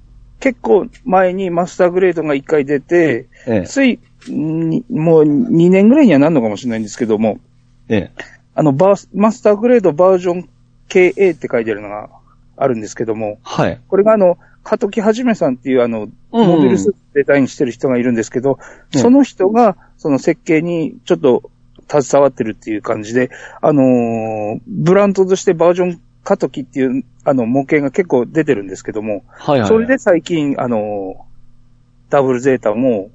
[0.40, 7.38] 結構前にマスターグレードが1回出て、えつい、にもう2年ぐらいにはなるのかもしれないんですけども、
[7.88, 8.41] え、ええ。
[8.54, 10.48] あの、バース、マスターグレードバージョン
[10.88, 12.10] KA って書いてあるのが
[12.56, 13.80] あるんですけども、はい。
[13.88, 18.58] これがあの、加藤木はじめさんっていうあの、うんモビルスーツデザインしてる人がいるんですけど、
[18.94, 21.50] うんその人が、その設計にちょっと
[21.88, 23.30] 携わってるっていう感じで、
[23.60, 29.68] あのーブランドとしてバージョン加藤木っていう、あの、模型が結構出てるんですけども、はいはい。
[29.68, 31.32] それで最近、あのー
[32.10, 33.10] ダブルゼータも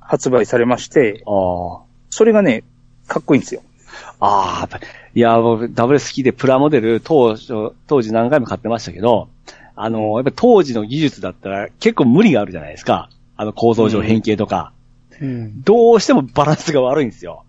[0.00, 1.82] 発売されまして、ああ。
[2.10, 2.64] それがね、
[3.06, 3.62] かっこいいんですよ。
[4.20, 9.28] ああ、やっぱりいや、僕、ダブル好きでプラモデル当初、当時何回も買ってましたけど、
[9.74, 13.08] あの、やっぱり当時の技術だったら結構無理があるじゃないですか。
[13.36, 14.72] あの構造上変形とか。
[15.20, 15.62] うん。
[15.62, 17.44] どうしてもバランスが悪いんですよ。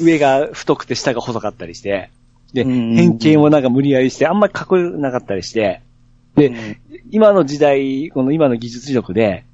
[0.00, 2.10] 上が太くて下が細かったりして。
[2.52, 5.82] で、うん変形もなんか無理やりして、あんまりかっこよくなかったりして。
[6.36, 6.78] で、
[7.10, 9.44] 今の時代、この今の技術力で、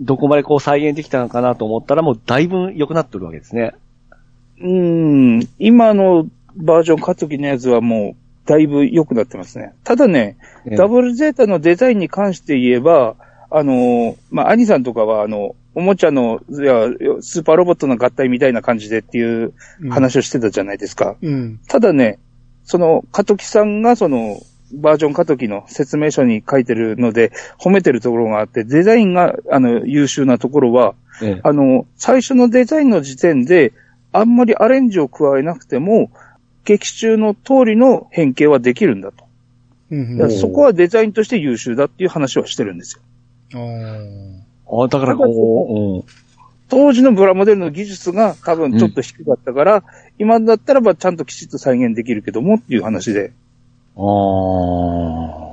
[0.00, 3.74] どこまでこう再現できたのかなと思ったらもうだいぶ良くなってるわけですね。
[4.60, 9.74] うん、今のバージョン買っときのやつはもう、だいぶ良くなってますね。
[9.84, 13.16] ただね、ええダブルゼータのデザインに関して言えば、
[13.50, 16.88] あのーまあ、アニさんとかは、あの、おもちゃの、いや、
[17.20, 19.52] スーパーロボットの合体みたいな感じでっていう
[19.90, 21.16] 話をしてたじゃないですか。
[21.20, 21.60] うん。
[21.68, 22.18] ただね、
[22.64, 24.40] その、カトキさんがその、
[24.74, 27.30] バージョンカトキの説明書に書いてるので、
[27.60, 33.72] 褒めてるところがあって、デザインが、あの、優秀なところは、ええあの、最初のデザインの時点で、
[34.16, 36.10] あんまりアレンジを加えなくても、
[36.64, 39.24] 劇中の通りの変形はできるんだと。
[39.90, 40.30] うん。
[40.30, 43.02] そこはデザインとして優秀だっていう話はしてるんですよ。
[43.54, 46.10] あーあだからこう、
[46.68, 49.84] 当時のプラモデルの技術が多分ちょっと低かったから、
[50.18, 53.32] 今だったらばちゃんときちっと再現できるけどもっていう話で。
[53.96, 54.04] うん。
[54.04, 55.46] ああ。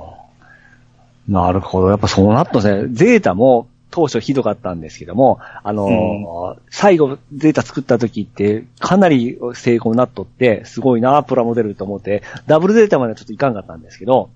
[1.28, 1.90] なるほど。
[1.90, 2.88] やっぱそうなったんですね。
[2.90, 14.30] ゼータも当初ひどかったんですけども、あのー最後ゼータ作った時ってかなり成功になっとって、すごいな、プラモデルと思って、ダブルゼータまではちょっといかんかったんですけど、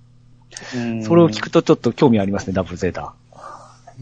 [1.02, 3.14] それを聞くとちょっと興味ありますね、ダブルゼータ。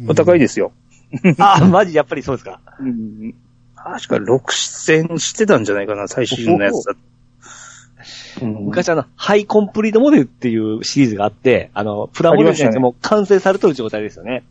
[0.07, 0.73] お高いですよ。
[1.39, 2.61] あ、マジやっぱりそうですか？
[2.79, 3.35] うん
[3.75, 6.99] 確か6000してたんじゃないかな、最新のやつだと。
[6.99, 14.43] うん昔あの、ハイコンプリートモデルっていうシリーズがあって、あの、プラモデルじゃなくてもう完成されとる状態ですよね。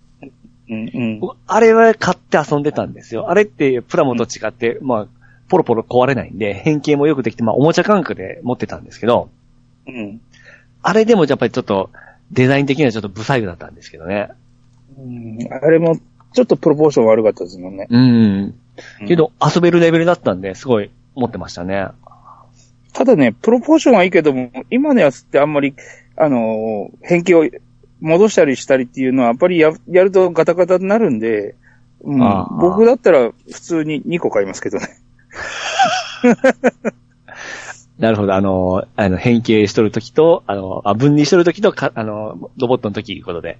[0.69, 3.29] うんうん僕あれは買って遊んでたんですよ。
[3.29, 5.07] あれってプラモと違って、まあ、
[5.47, 9.29] ポロポロ壊れないんで、変形もよくできて、まあ、おもちゃ感覚で持ってたんですけど、
[9.87, 10.21] うん
[10.87, 11.89] あれでもやっぱりちょっと、
[12.31, 14.29] デザイン的にはちょっと不細工だったんですけどね。
[14.97, 15.97] うんあれも、
[16.33, 17.87] ちょっとプロポーション悪かったですもんね。
[17.89, 18.55] うん。
[19.07, 21.87] けど、遊べるレベルだったんで、すごい持ってましたね。
[22.93, 25.75] ただね、プロポーションはいいけども、今のやつってあんまり、
[26.17, 27.45] あのー変形を
[28.05, 31.55] 戻したりしたりっていうのは、やっぱりややるとガタガタになるんで、
[32.01, 32.19] うん
[32.59, 34.87] 僕だったら普通に2個買いますけどね。
[37.97, 43.57] なるほど、あの、あの、変形しとるときと、あの、あ分離しとるときとか、あの、ロボットのときいうことで。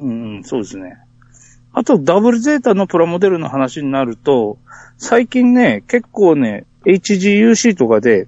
[0.00, 0.96] うん、うんそうですね。
[1.72, 4.58] あと、ダブルゼータのプラモデルの話になると、
[4.96, 8.26] 最近ね、結構ね、HGUC とかで、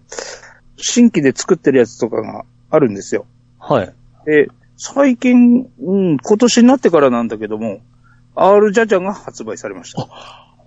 [0.77, 3.27] 新規で作ってるやつとかがあるんですよ。
[3.59, 3.93] はい。
[4.27, 4.51] で、
[4.83, 7.81] 最近、うん、今年になってからなんだけども、
[8.35, 10.09] R ジャジャが発売されました。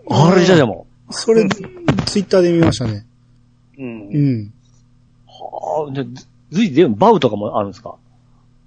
[0.08, 3.08] あれじゃじゃもそれ、ツイッターで見ましたね。
[3.80, 4.54] うんうん。
[5.26, 6.04] はあ、じゃ
[6.52, 7.96] 随時全部バウとかもあるんですか？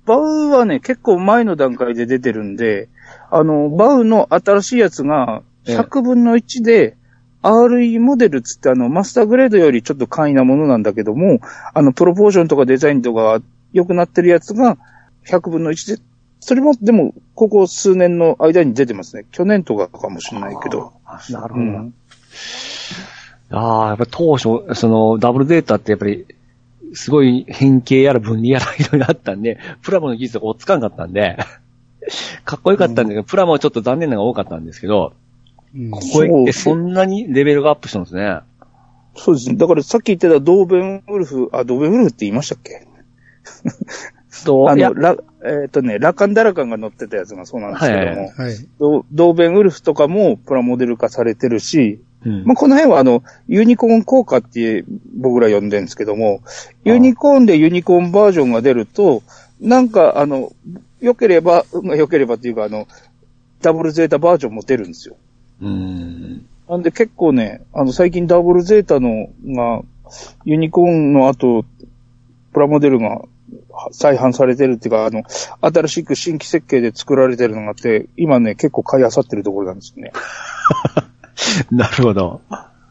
[0.05, 2.89] バウはね、結構前の段階で出てるんで、
[3.31, 6.97] あの、バウの新しいやつが、100分の1で、
[7.45, 11.39] RE モデルつってあの、マスターグレードよりちょっと簡易なものなんだけども、
[11.73, 13.41] あの、プロポーションとかデザインとか
[13.73, 14.77] 良くなってるやつが、
[15.27, 16.03] 100分の1で、
[16.41, 19.27] それも、でも、ここ数年の間に出てますね。
[19.33, 20.93] 去年とかかもしれないけど。
[21.31, 21.65] なるほど。
[21.65, 21.95] うん。
[23.51, 26.27] ああ、やっぱり当初、その、ダブルデータってやっぱり、
[26.95, 31.37] すごい変形やら分離やらいろいろあったんで、プラモの技術が追っつかんかったんで、
[32.45, 35.15] かっこよかったんだけど、プラモはちょっと残念なのが多かったんですけど、
[35.75, 38.39] うんここへ来てそんなにレベルがアップしたんですね。
[39.15, 39.57] そうですね。
[39.57, 42.87] だからさっき言ってたドーベンウルフ、あ、ドーベンウルフって言いましたっけ？
[44.47, 48.69] と、あの、ラ、えっ、とね、ラカンダラカンが乗ってたやつがそうなんですけども、はいはいはい。
[48.79, 54.85] ドドーベンウルフとかもプラモデル化されてるし、うんまあ、この辺はあの、ユニコーン効果って
[55.17, 56.41] 僕ら呼んでるんですけども、
[56.85, 59.23] ユニコーンでユニコーンバージョンが出ると、
[59.61, 60.53] なんかあの、
[61.01, 62.89] 良ければ、運が良ければっていうかあの、
[63.63, 65.17] ダブルゼータバージョンも出るんですよ。
[65.63, 66.47] うん。
[66.69, 69.83] なんで結構ね、あの、最近ダブルゼータのが、
[70.45, 71.65] ユニコーンの後、
[72.53, 73.23] プラモデルが
[73.93, 75.23] 再販されてるっていうか、あの、
[75.61, 80.13] 新しく新規設計で作られてるのがあって、今ね、結構買い漁ってるところなんですよね。
[81.71, 82.41] なるほど。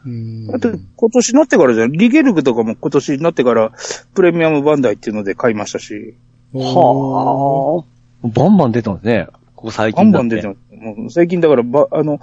[0.06, 1.92] うんあと、今年になってからじゃん。
[1.92, 3.72] リゲルグとかも今年になってから、
[4.14, 6.16] プレミアムバンダイっていうので買いましたし、
[6.54, 7.84] は
[8.24, 8.28] あ。
[8.28, 9.28] バンバン出たんですね。
[9.56, 10.28] ここ最バ近だって。
[10.28, 10.98] ンバン出てます。
[10.98, 12.20] もう最近だから、ば、あの、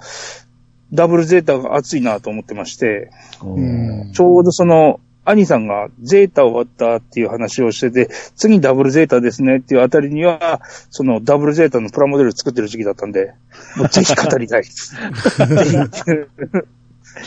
[0.93, 3.09] ダブルゼータが熱いなと思ってまして、
[3.43, 13.33] うんちょうどその、兄さんがゼータ終わったっていう話をしてて、次ダブルゼータですねっていうあたりには、そのダブルゼータのプラモデル作ってる時期だったんで、
[13.77, 14.63] もうぜひ語りたい。
[14.63, 16.29] ぜひっていう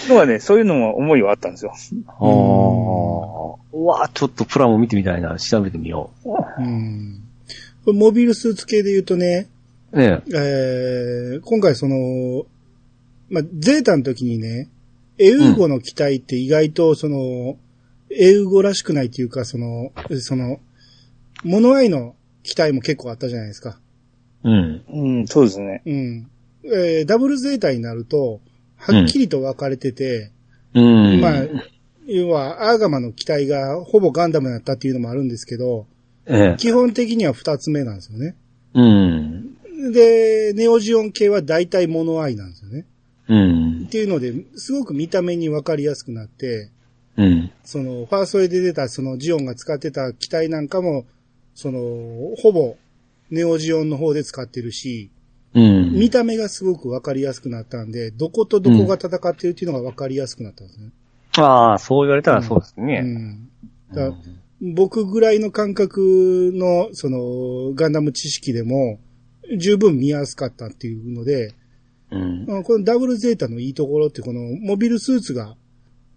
[0.09, 1.73] のはね、そういうのも思いはあったんですよ。
[2.07, 3.67] はあ。
[3.73, 5.37] うわちょっとプラモ見てみたいな。
[5.39, 7.23] 調べてみようん
[7.85, 9.49] これモビルスーツ系で言うとね、
[9.93, 9.99] う。
[9.99, 12.47] ねえー今回その、
[13.31, 14.69] まあ、ゼータの時にね、
[15.19, 17.57] エウゴの機体って意外とその、
[18.19, 20.61] エウゴらしくないっていうか、その、その、
[21.45, 23.79] モノアイの機体も結構あったじゃないですか。
[24.45, 24.85] うん。
[24.89, 25.83] うん、そうですね。
[25.85, 26.31] うん。
[26.65, 28.41] えーダブルゼータになると、
[28.77, 30.31] はっきりと分かれてて、
[30.75, 31.21] うん。
[31.21, 31.43] まあ、
[32.07, 35.87] 要は、アーガマの機体がほぼガンダムだったっていうのもあるんですけど、
[36.27, 36.57] ええ。
[36.59, 38.37] 基本的には二つ目なんですよね。
[38.75, 39.57] うん。
[39.93, 42.87] で、ネオジオン系は大体モノアイなんですよね。
[43.29, 43.89] うんっ。
[43.89, 46.71] ていうので、すごく見た目に分かりやすくなって、
[47.17, 47.51] うん。
[47.65, 51.07] その、ファーストで出たそのジオンが使ってた機体なんかも、
[51.55, 51.81] その、
[52.37, 52.77] ほぼ、
[53.31, 55.11] ネオジオンの方で使ってるし、
[55.55, 55.93] うん。
[55.93, 60.91] 見た目がすごく分かりやすくなったんで、どことどこが戦ってるっていうのが分かりやすくなったんですね。
[61.39, 63.01] ああ、そう言われたらそうですうね。
[63.01, 63.49] ん。
[63.93, 64.17] だから
[64.61, 68.99] 僕ぐらいの感覚の、その、ガンダム知識でも、
[69.59, 71.55] 十分見やすかったっていうので、
[72.11, 72.47] うん。
[72.47, 75.57] まあこのダブルゼータのいいところって、このモビルスーツが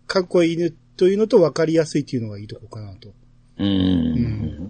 [0.08, 3.14] かっこいいというのと分かりやすいっていうのがいいとこかなと。
[3.58, 4.70] うん。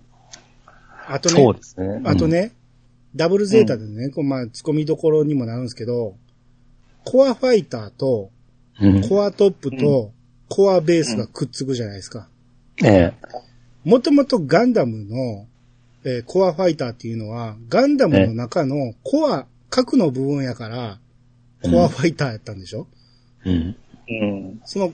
[1.08, 2.02] あとねそうで、すね。
[2.06, 2.52] あとね、
[3.16, 6.18] ダブルゼータでね、こうまあ、突っ込みどころにもなるんですけど、
[7.04, 8.30] コアファイターと、
[8.80, 9.10] うん。
[9.10, 10.12] コアトップと、
[10.50, 12.30] コアベースがくっつくじゃないですか。
[12.86, 13.14] ええ。
[13.84, 15.48] もともとガンダムの、
[16.04, 21.00] えーコアファイターっていうのは、ガンダムの中のコア、核の部分やから、
[21.64, 22.86] コアファイターやったんでしょ、
[23.46, 23.76] うん。
[24.08, 24.62] うん。
[24.66, 24.94] その、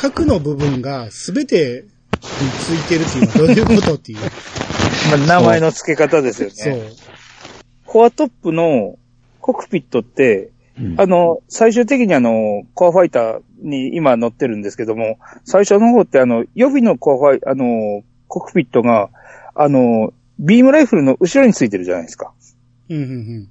[0.00, 2.20] 核の部分が全てに
[2.60, 4.18] ついてるっていうのはどういうことっていう。
[5.10, 6.72] まあ、名前の付け方ですよそう。
[6.72, 6.90] ね。
[7.84, 8.96] コアトップの
[9.40, 19.10] コックピットって、うんあの、最終的にあの、コアファイターに今乗ってるんですけども、最初の方ってあの、予備のコアファイ、あの、コックピットが、
[19.56, 22.32] あの、ビームライフルの後ろについてるじゃないですか。
[22.88, 23.48] うんうん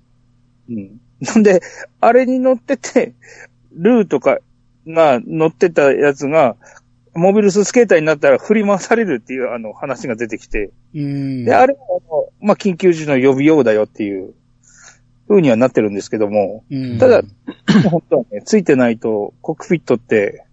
[0.69, 1.01] うん。
[1.19, 1.61] なんで、
[1.99, 3.15] あれに乗ってて、
[3.73, 4.39] ルーとか
[4.87, 6.55] が乗ってたやつが、
[7.13, 11.01] モビルスーツ形態になったら振り回されるっていうあの話が出てきて、うん。
[11.01, 11.45] うん。
[11.45, 14.33] で、あれはあの、まあ、緊急時の予備用だよっていう
[15.27, 17.21] 風にはなってるんですけども、うんただ、
[17.89, 20.45] 本当はね、ついてないと、コックピットって、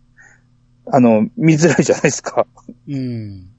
[0.87, 2.47] あの、見づらいじゃないですか。
[2.89, 3.51] うん。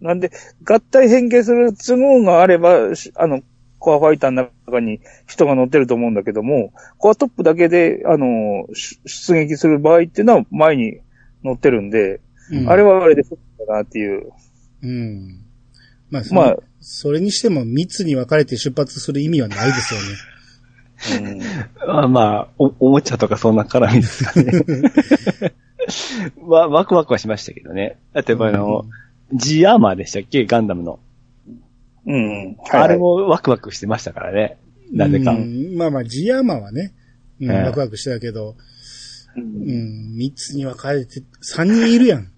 [0.00, 0.30] なんで、
[0.64, 3.42] 合体変形する都合があれば、しあの、
[3.80, 11.00] コアファイターの中に人が乗ってると思うんだけども、コアトップだけで、あの、し出撃する場合っていうのは前に
[11.42, 12.20] 乗ってるんで、
[12.52, 14.32] うんあれはあれで不利だなっていう。
[14.82, 15.44] うん。
[16.10, 21.40] まあ、そまあそれにしても密に分かれて出発する意味はないですよね。
[21.80, 24.52] うんあまあ、お、おもちゃとかそんな絡みですかね。
[26.46, 27.98] まあ、ワクワクはしましたけどね。
[28.12, 28.84] だってやっぱりあの、
[29.32, 30.44] G アーマーでしたっけ？
[30.44, 30.98] ガンダムの。
[32.06, 32.56] うん。
[32.58, 34.58] はい、あれもワクワクしてましたからね。
[34.92, 35.32] なぜか。
[35.32, 36.94] うんまあまあ、ジアーマはね、
[37.40, 38.56] うん、ええワクワクしてたけど、
[39.36, 42.32] ううんん、三つに分かれて、三人いるやん。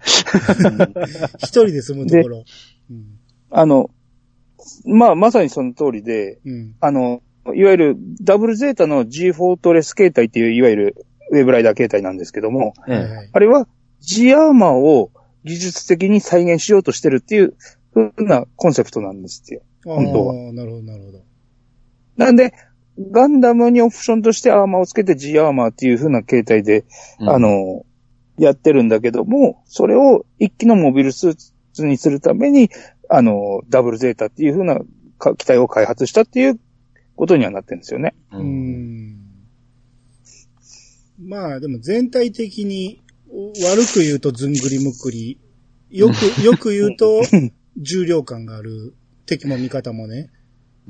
[1.38, 2.44] 一人で住むところ。
[2.90, 3.18] うん。
[3.50, 3.90] あの、
[4.84, 6.76] まあ、まさにその通りで、うん。
[6.80, 7.22] あの、
[7.54, 13.30] いわゆるダブルゼータの G フォートレス形態っていう、いわゆるウェブライダー形態なんですけども、ええはいはい。
[13.32, 13.66] あれは
[14.00, 15.10] G アーマーを
[15.44, 17.54] 技術的に再現しようとしてるっていう
[17.94, 19.62] 風なコンセプトなんですよ。
[19.84, 21.22] 本当はなるほど、なるほど。
[22.16, 22.52] なんで、
[22.98, 26.84] ガンダムにオプションとしてアーマーをつけて G アーマーっていう風な形態で、
[27.20, 27.86] うんあ、の、
[28.38, 31.36] やってるんだけども、それを一機のモビルスー
[31.72, 32.70] ツにするために、
[33.08, 34.80] あの、ダブルゼータっていう風な
[35.18, 36.58] か機体を開発したっていう
[37.16, 38.14] ことにはなってるんですよね。
[38.32, 39.18] うーん。
[41.20, 45.38] まあ、でも全体的に、悪く言うとずんぐりむっくり、
[45.90, 47.22] よく、よく言うと、
[47.78, 48.94] 重量感がある
[49.26, 50.30] 敵も味方もね。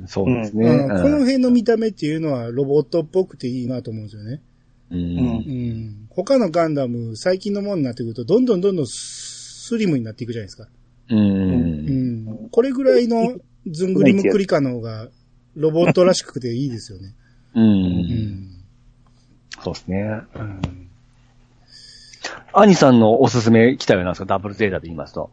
[0.07, 0.69] そうですね。
[0.69, 4.41] うんこのうん辺の見た目っていうのはロボットっぽくていいなと思うんですよね。
[4.91, 6.07] ううんうん。
[6.09, 10.67] 他のガンダム、最近のものになってくると、どんどんどんどんスリムになっていくじゃないですか。
[11.09, 11.15] う。
[11.15, 12.47] うんん。
[12.49, 13.37] これぐらいの
[13.67, 15.09] ずんぐりむっくり感の方が、
[15.55, 17.13] ロボットらしくていいですよね。
[17.55, 17.59] う。
[17.59, 18.49] うんん。
[19.61, 20.21] そうですね。
[22.53, 24.25] アニさんのおすすめ機体は何ですか？
[24.25, 25.29] ダブルゼータで言いますと。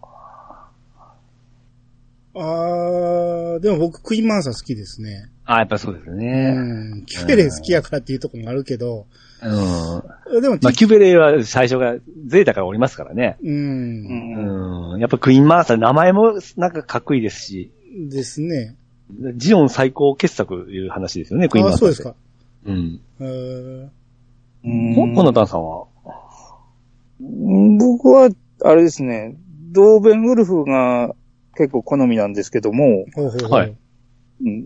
[2.39, 5.31] あー、でも僕クイーンマンサー好きですね。
[5.47, 6.51] あ、やっぱりそうですうね。
[7.01, 7.05] ん。
[7.07, 9.07] キュベレー好きやからっていうところもあるけど、
[9.43, 9.47] う
[10.39, 10.41] ん。
[10.43, 13.37] でも、まあ、キュベレーは最初がゼータからおりますからね。
[13.43, 13.47] う。
[13.49, 15.01] うんうん。
[15.01, 17.71] やっぱクイーンマーサー、名前もなんかかっこいいですし、
[18.11, 18.77] ですね。
[19.37, 22.03] ジオン最高傑作いう話ですよね、クイーンマあ、ーサーって。
[22.03, 22.17] そうですか。
[22.67, 23.01] うん。
[23.21, 23.89] えー
[24.65, 25.87] うんこのダンさんは？
[27.79, 28.29] 僕は、
[28.65, 29.37] あれですね、
[29.71, 31.15] ドーベンウルフが
[31.57, 33.07] 結構好みなんですけども。
[33.51, 33.77] はいうん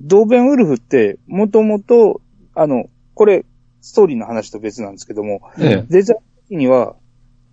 [0.08, 2.20] ドーベンウルフって、もともと、
[2.54, 3.44] あの、これ、
[3.80, 5.86] ストーリーの話と別なんですけども、ええ。
[5.88, 6.96] デザイン的には、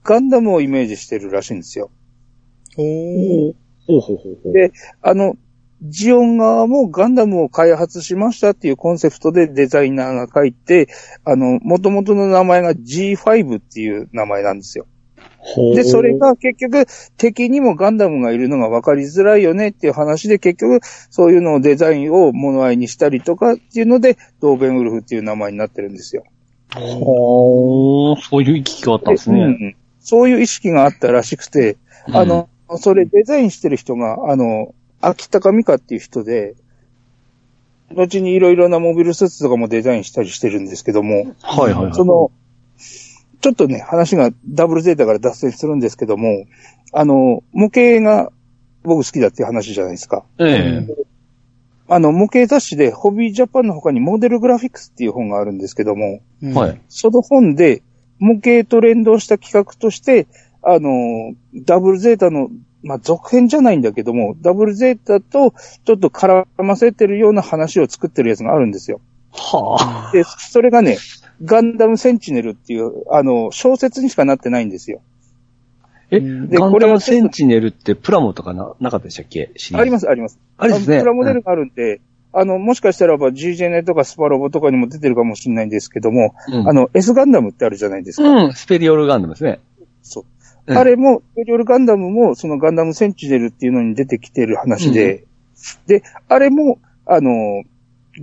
[0.03, 1.91] ガンダムをイメージしてるらしいんですよ。
[2.75, 3.55] ほう。
[3.85, 4.51] ほうほうほ。
[4.51, 4.71] で
[5.01, 5.35] あの、
[5.81, 10.87] ジオン側もガンダムを開発しましたっていうコンセプトでデザイナーが書いて、
[11.23, 14.87] あの、元々の名前が G5 っていう名前なんですよ。
[15.75, 16.85] で、それ、が結局
[17.17, 20.79] 敵にもガンダムがいるのが分かりづらいよねっていう話で結局
[21.09, 26.23] そういうのをデザインを物合いにしたりとかっていうので、ドーベンウルフっていう名前になってるんですよ。
[26.73, 29.39] ほう、そういう行き来があったんですね。
[29.39, 29.75] うんうん
[30.07, 31.75] そういう意識があったらしくて、
[32.13, 36.55] あの、それデザインしてる人が、あの、秋高美香っていう人で、
[37.93, 41.93] 後にいろいろなモビルスーツとかもデザインしたりしてるんですけども、はいはいはい。
[41.93, 42.31] その、
[43.41, 46.45] ちょっとね、話がダブルゼータから脱線するんですけども、
[46.93, 48.31] あの、模型が
[48.83, 50.25] 僕好きだっていう話じゃないですか。
[50.39, 51.07] ええ。
[51.89, 56.81] あの、模型雑誌で、ホビージャパンの他にモデルグラフィックスっていう本があるんですけども、うんはい。。
[56.89, 57.81] その本で、
[58.19, 60.27] 模型と連動した企画として、
[60.63, 62.49] あの、ダブルゼータの、
[62.83, 65.53] まあ、続編じゃないんだけども、ダブルゼータと
[65.85, 68.99] ちょっと絡ませてるような話を作ってるやつがあるんですよ。
[69.31, 70.11] はあ。
[70.11, 70.97] で、それがね、
[71.43, 75.01] ガンダムセンチネルっていう、あの、小説にしかなってないんですよ。
[76.09, 79.51] え、うんガンダムセンチネルってプラモとかな、なかったでしたっけ？
[79.73, 80.39] ありますす、あります。
[80.57, 80.99] あれですね。
[80.99, 82.01] プラモデルがあるんで、
[82.33, 88.29] あの、もしかしたらば G ジェネとかスパロボとかにも出てるかもしれないんですけども、うん、あの、S ガンダムってあるじゃないですか。
[88.29, 89.59] うん、スペリオルガンダムですね。
[90.01, 90.23] そう。
[90.23, 90.25] う
[90.73, 95.23] んあれも、スペリオルガンダムも、そのガンダムセンチネルっていうのに出てきてる話で、
[95.87, 97.63] で、あれも、あの、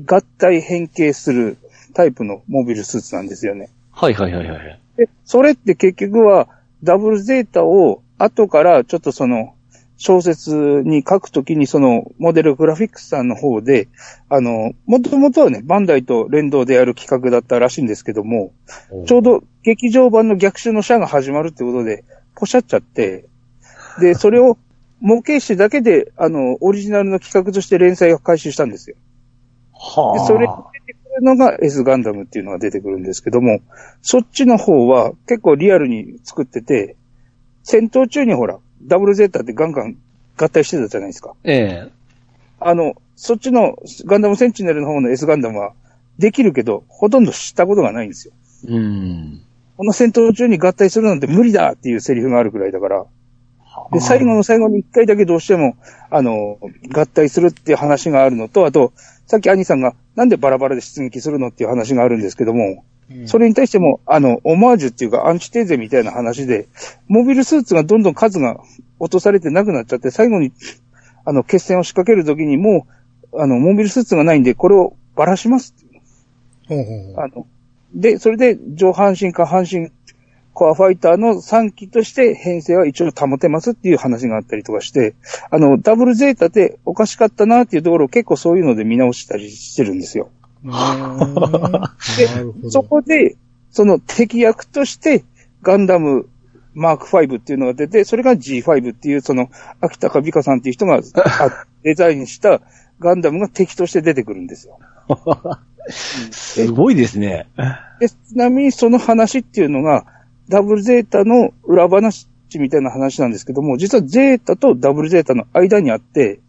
[0.05, 1.57] 合体変形する
[1.95, 3.71] タイプのモビルスーツなんですよね。
[3.91, 4.81] はいはいはいはい。
[4.97, 6.49] で、それって結局は、
[6.83, 9.55] ダブルゼータを後からちょっとその、
[9.97, 13.89] 小説に書くときにそのモデルグラフィックスさんの方で、
[14.29, 18.53] あの、もともとはね、バンダイと連動でやる企画だったらしいんですけども、
[19.07, 23.27] ちょうど劇場版の逆襲のシャアが始まるってことで、ポシャっちゃって、
[24.01, 24.59] で、 それを
[25.01, 28.97] 模型紙だけで、あの、オリジナルの企画として連載を開始したんですよ。
[29.73, 30.19] はあ。
[30.19, 30.49] でそれ
[31.21, 33.61] のが S ガンダムっていうのが出てくるんですけども、
[34.03, 36.97] そっちの方は結構リアルに作ってて、
[37.63, 39.97] 戦闘中にほら、ダブルゼータってガンガン
[40.37, 41.35] 合体してたじゃないですか。
[41.45, 41.93] ええ。
[42.61, 45.73] あの、そっちのガンダムセンチネルの方の S ガンダムは
[46.19, 48.35] できるけど、ほとんど知ったことがないんですよ。
[48.69, 49.41] うん。
[49.77, 53.07] この戦闘中に合体するなんて無理だっていうセリフがあるくらいだから、
[53.93, 55.77] で、最後の最後に一回だけどうしても、
[56.11, 56.59] あの、
[56.93, 58.93] 合体するっていう話があるのと、あと、
[59.27, 63.29] さっき兄さんがなんでバラバラで出撃するのっていう話があるんですけども、うん。
[63.29, 66.69] それに対しても、あの、オマージュっていうかアンチテーゼみたいな話で、
[67.09, 68.61] モビルスーツがどんどん数が
[68.99, 70.53] 落とされてなくなっちゃって、最後に、
[71.25, 72.87] あの、決戦を仕掛けるときにも
[73.33, 75.75] う、あの、モビルスーツがないんで、これをばらします
[76.69, 77.25] ほうほうほう。
[77.25, 77.47] あの、
[77.95, 79.91] で、それで上半身下半身
[80.55, 85.15] コアファイターの3機として編成は一応保てますっていう話があったりとかして、
[85.51, 90.31] あの、ダブルゼータでおかしかったなっていうところを結構そういうので見直したりしてるんですよ。
[90.65, 92.71] うーんなるほど。
[92.71, 93.37] そこで、
[93.71, 95.25] その敵役として
[95.63, 96.29] ガンダム
[96.75, 99.51] マーク5っていうのが出て、それが G5 っていうその
[99.81, 101.01] 秋高美香さんっていう人があ
[101.83, 102.61] デザインした
[103.01, 104.79] ガンダムが敵として出てくるんですよ。
[106.31, 107.47] すごいですね。
[108.01, 110.07] で、ちなみにその話っていうのが、
[110.49, 112.29] ダブルゼータの裏話
[112.59, 116.41] みたいな話なんですけども、実はゼータとダブルゼータの間にあって、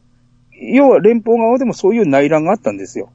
[0.51, 3.09] 要は連邦側でもそういう内乱があったんですよ。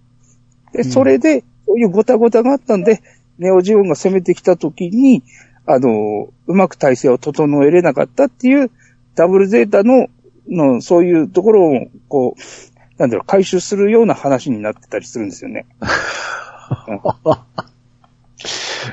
[0.72, 3.02] で、それで、そういうごたごたがあったんで、
[3.38, 5.22] ネオジオンが攻めてきた時に、
[5.66, 8.70] あの、うまく体制を整えれなかったっていう、
[9.14, 10.08] ダブルゼータの、
[10.48, 15.66] の、そういうところを、こう、なんだろう、回収するような話になってたりするんですよね。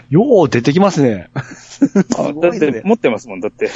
[0.10, 1.30] よう出てきますね。
[2.18, 3.70] あだって、持ってますもん、だって。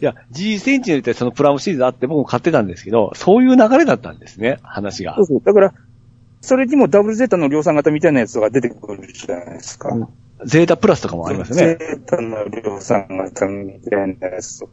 [0.00, 5.26] いや、G センチネルってそのプラモシリーズあって僕も買ってたんですけど、そういう流れだったんですね、話がそう。
[5.26, 5.42] そう。
[5.44, 5.74] だから、
[6.40, 9.90] それにもダブルゼータの量産型みたいなやつが出てくるじゃないですか。
[9.90, 10.08] うん
[10.44, 11.76] ゼータプラスとかもありますよね。
[11.76, 14.70] ゼータの量産型みたいなやつと。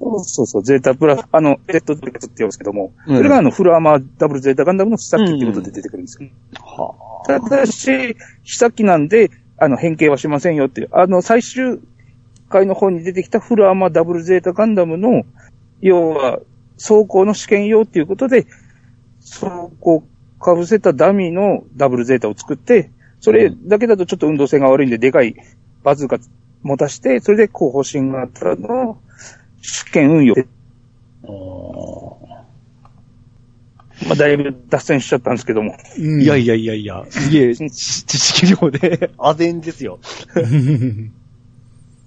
[0.00, 6.30] そうそうそう、ゼータプラス、あの、エットドレックって言うんですけども、うんそれがあの、フルアーマーダブルゼータガンダムの試作機っていうことで出てくるんですよ。
[6.62, 6.94] は
[7.28, 11.78] ただし、試作機なんで、あの、変形はしませんよっていう、あの、最終
[12.48, 15.24] 回の方に出てきたフルアーマーダブルゼータガンダムの、
[15.82, 16.40] 要は、
[16.78, 18.46] 走行の試験用っていうことで、
[19.20, 19.46] 走
[19.80, 20.02] 行
[20.40, 25.34] かぶせたダミーのダブルゼータを作って、それだけだとちょっと運動性が悪いんで、でかい
[25.82, 26.18] バズーカ
[26.62, 29.02] 持たして、それで後方針型の
[29.60, 30.34] 試験運用。
[34.06, 35.76] まあ、だいぶ脱線しちゃったんですけども。
[35.98, 37.68] うんいやいやいやいや、すげえ知
[38.04, 39.98] 知識量で、あぜんですよ。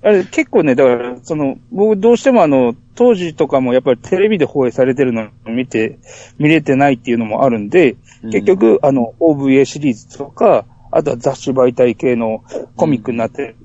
[0.04, 6.00] あれ結構ね、だから、その、僕どうしてもあの、当時とかもやっぱりテレビで放映されてるのを見て、
[6.40, 12.44] 見れてないっていうのもあるんで、結局、あの、OVA シリーズとか、あとは雑誌媒体系の
[12.76, 13.56] コミックになってる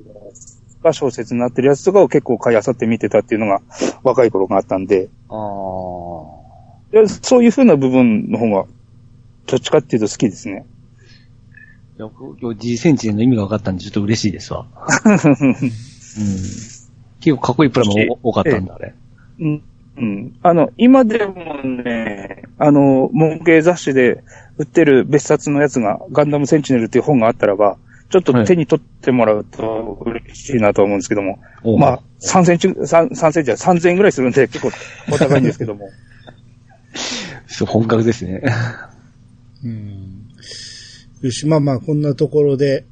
[0.87, 3.61] が小説になってるやつとかを結構買い漁って見てたっていうのが
[4.03, 6.36] 若い頃があったんで、ああ。
[6.97, 8.65] いやそういう風な部分の方が、
[9.47, 10.65] どっちかっていうと好きですね。
[11.99, 14.65] いや今日 G センチの意味が分かったんでちょっと嬉しいですわ。
[15.05, 15.55] うん。
[17.21, 18.95] 結構かっこいいプラモ多かったんだ、あれ。
[19.41, 19.63] うん。
[19.99, 20.37] うん。
[20.43, 24.25] あの、今でもね、あの、模型雑誌で
[24.57, 27.77] 売ってる別冊のやつが、ガンダムセンチネルっていう本があったらば、
[28.09, 34.71] ちょっと手に取ってもらうと嬉しいなと思うんですけども、おうまあ、3センチ、3, 3センチは3000円ぐらいするんで結構
[35.13, 35.91] お高いんですけども。
[37.47, 38.43] そ う本格ですね。
[39.65, 40.29] うん。
[41.23, 42.85] よし、まあまあ、こんなところで、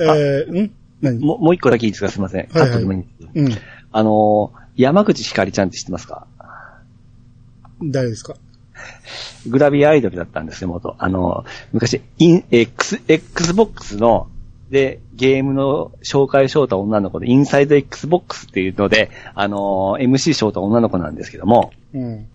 [0.00, 0.70] えー、ん？
[1.00, 1.18] 何？
[1.18, 2.08] ももう一個だけいいですか？
[2.10, 2.46] すいません。
[2.48, 2.68] カはい。
[2.70, 3.04] ットでもい。
[3.34, 3.48] うん。
[3.92, 6.26] あのー、山口ひかりちゃんって知ってますか？
[7.82, 8.34] 誰ですか？
[9.48, 10.94] グラビアアイドルだったんですよ、元。
[10.98, 14.28] あのー、昔、イン、X、Xbox の、
[14.70, 22.26] で、ゲームの紹介しようと女の子で、インサイド Xbox っていうので、あのー、MC しようと女の子なんですけども、うん。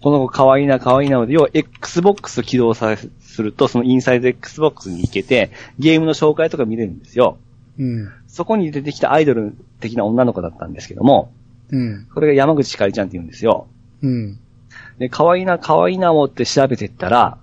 [0.00, 7.38] この子可愛いな可愛いなので、要は Xbox を起動さすると、そのインサイド Xbox に行けて、ゲームの紹介とか見れるんですよ。
[7.78, 8.12] うん。
[8.26, 11.32] そこに出てきたアイドル的な女の子だったんですけども、
[11.70, 12.06] うん。
[12.14, 13.66] これが山口ひかりちゃんって言うんですよ。
[14.02, 14.38] うん。
[14.98, 17.38] で、可愛いな可愛いなをって調べてったら、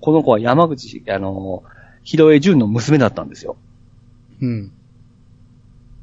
[0.00, 1.64] この子は山口、あの、
[2.02, 3.56] ひろえじゅんの娘だったんですよ。
[4.40, 4.72] うん。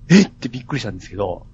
[0.10, 0.24] え？
[0.24, 1.46] ってびっくりしたんですけど、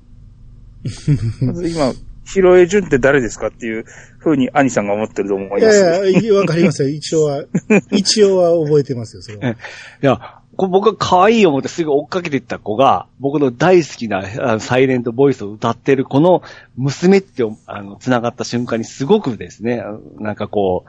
[1.42, 1.92] まず今、
[2.28, 3.86] ヒロエジュンって誰ですかっていう
[4.20, 5.78] 風に兄さんが思ってると思いいます。
[5.80, 6.90] やいや、わかりますよ。
[6.90, 7.44] 一応は、
[7.92, 9.52] 一応は覚えてますよ、それは。
[9.52, 9.56] い
[10.02, 16.42] や、こ僕が可愛い思ってすぐ追っかけていった子が、僕の大好きなサイレントボイスを歌ってるこの
[16.76, 19.84] 娘ってあの繋がった瞬間にすごくですね、
[20.20, 20.86] なんかこ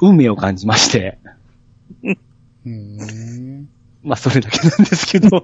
[0.00, 1.18] う、運命を感じまして、
[2.04, 3.68] うーん。
[4.02, 5.28] まあそれだけなんですけど、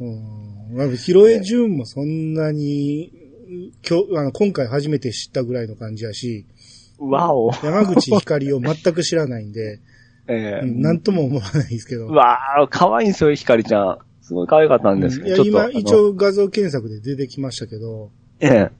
[0.00, 0.76] うん。
[0.76, 3.12] まあ、ヒロエジュンもそんなに、
[3.88, 6.46] 今日、あの、今回初めて知ったぐらいの感じやし、
[6.98, 7.50] わお。
[7.62, 9.80] 山口ひかりを全く知らないんで、
[10.28, 12.06] ええうんなんとも思わないですけど。
[12.06, 13.98] うわあ、可愛いんですよ、ひかりちゃん。
[14.22, 15.70] すごい可愛かったんですけど、いや、今。
[15.70, 18.10] 一応画像検索で出てきましたけど。
[18.38, 18.70] え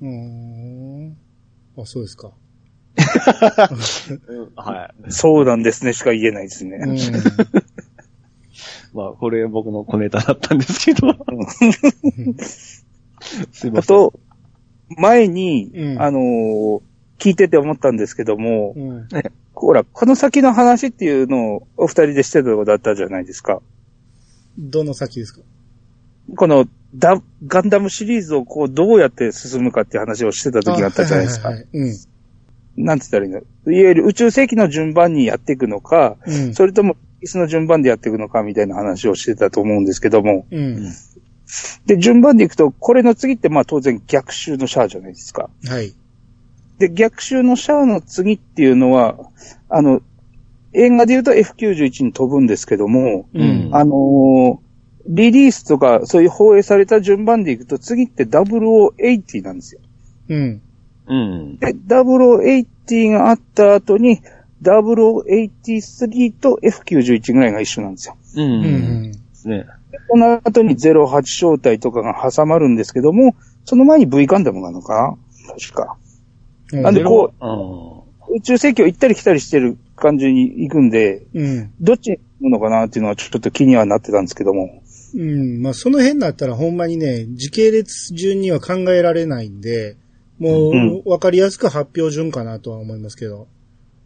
[0.00, 1.16] うーん。
[1.76, 2.30] あ、そうですか。
[2.96, 3.02] え。
[4.56, 5.12] はい。
[5.12, 6.78] そうなんですね、しか言えないですね。
[8.98, 9.04] うん。
[9.04, 11.14] まあ、これ僕の小ネタだったんですけど。
[12.42, 12.84] す
[13.66, 13.78] いません。
[13.78, 14.18] あと、
[14.96, 16.80] 前に、うんあのー
[17.18, 19.08] 聞いてて思ったんですけども、うん。
[19.52, 23.60] ほら、この先の話っていうのをお二人でしてたことあったじゃないですか。
[24.56, 25.40] どの先ですか？
[26.36, 31.54] このダ、ガンダムシリーズをこう、どうやって進むかっていう話をしてた時があったじゃないですかは。
[31.54, 31.98] いはいはいはい
[32.76, 33.38] なんて言ったらいいの？
[33.72, 36.34] いわゆる宇宙世紀の順番にやっていくのか、うん。
[36.34, 36.54] うん。
[36.54, 40.46] それとも、イスの順番でやっていくのかみたいな話をしてたと思うんですけども。
[40.50, 40.92] うん。
[41.86, 45.50] で、順番でいくと、これの次ってまあ当然逆襲のシャアじゃないですか。
[45.66, 45.94] はい。
[46.78, 49.16] で、逆襲のシャアの次っていうのは、
[49.68, 50.02] あの、
[50.72, 53.70] 映画で言うと F91 に飛ぶんですけども、うん。
[53.72, 54.68] あのー
[55.08, 59.80] リリースとかそういう放映された順番でいくと次って0080なんですよ。
[60.28, 60.62] うん。
[61.06, 61.56] うん。
[61.56, 64.20] で、0080があった後に、
[64.62, 68.16] 0083と F91 ぐらいが一緒なんですよ。
[68.36, 68.42] う。
[68.42, 68.62] うん
[69.08, 69.12] ん。
[69.12, 69.66] ですね。
[70.08, 73.34] この後に08招待とかが挟まるんですけども、
[73.64, 75.54] その前に V ガンダムなのかな？
[75.54, 75.96] 確か。
[76.72, 76.82] うん。
[76.82, 81.72] なんでこう宇宙世紀を行ったり来たりしてる感じに行くんで、うん。
[81.80, 84.82] どっちに行くのかなっていうのはちょっと気にはなってたんですけども。
[85.14, 85.62] うん。
[85.62, 89.96] まあ、その辺だったらほんまにね、時系列順には考えられないんで、
[90.38, 93.48] もうんう、わかりやすく発表順かなとは思いますけど。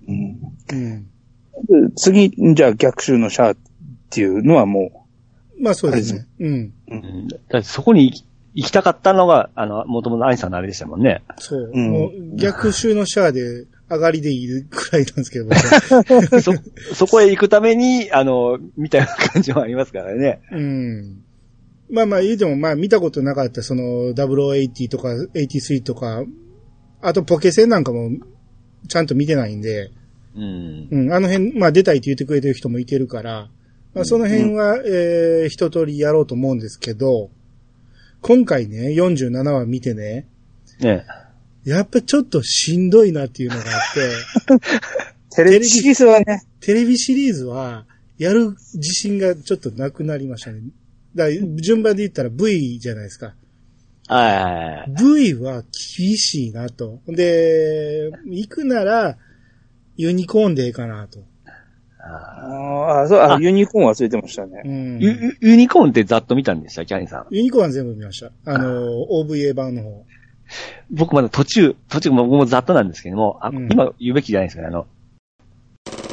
[0.09, 0.39] うん
[0.73, 1.03] うん。
[1.89, 3.57] で次、じゃあ逆襲のシャアっ
[4.11, 5.07] ていうのはも
[5.61, 6.27] まあ、そうですね。
[6.41, 6.55] うん。
[6.55, 6.73] ん。
[6.89, 8.25] うんだってそこに
[8.55, 11.23] 行きたかったのが、あの、もともとアインさんのあれでしたもんね。
[11.39, 11.71] そう。
[11.73, 15.51] うんもう、逆襲のシャアで上がりでいるくらいなんですけど、
[16.41, 16.53] そ、
[16.95, 20.41] そこへ行くために、あの、みたいな感じもありますからね。
[20.51, 21.23] うん。
[21.91, 26.25] まあまあ言うても、まあ見たことなかった、その、0080とか83とか、
[27.03, 28.11] あとポケセンなんかも、
[28.89, 29.91] ちゃんと見てないんで、
[30.35, 30.89] うん。
[30.91, 33.49] うん、あの辺、まあ出たいって言ってくれてる人もいてるから、
[33.95, 37.31] まあその辺は、えー、一通りやろうと思うんですけど、
[38.21, 40.27] 今回ね、47話見てね、
[40.81, 41.05] ね
[41.65, 44.61] やっぱちょっとしんどいなっていうのがあって、う、
[45.35, 47.87] テレビシリーズはね、テレビシリーズは、
[48.19, 50.61] やる自信がちょっとなくなりましたね。
[51.15, 53.35] だから順番で言ったら V じゃないですか。
[54.09, 54.95] はいはいはい。
[55.25, 55.63] V は
[55.97, 57.01] 厳しいなと。
[57.07, 59.17] で、行くなら、
[59.97, 61.21] ユニコーンでええかなと。
[62.05, 64.63] ああ、そう、ああユニコーン忘れてましたね。
[64.65, 64.99] うん。
[65.41, 66.85] ユニコーンってざっと見たんでした？
[66.85, 67.27] キャニーさん。
[67.31, 68.33] ユニコーンは全部見ました。
[68.45, 70.05] あの、OVA 版の方。
[70.91, 74.87] 僕まだ途中、途中僕もざっとなんですけども、あうん今言うべきじゃないですかね、あの、っ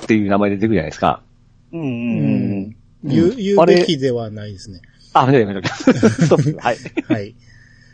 [0.06, 1.22] ていう名前で出てくるじゃないですか。
[1.74, 1.88] うんうん
[3.04, 3.12] うん。
[3.44, 4.80] 言う、べきではないですね。
[5.14, 6.60] あ、見てみてストップ。
[6.60, 6.78] はい。
[7.12, 7.36] はい。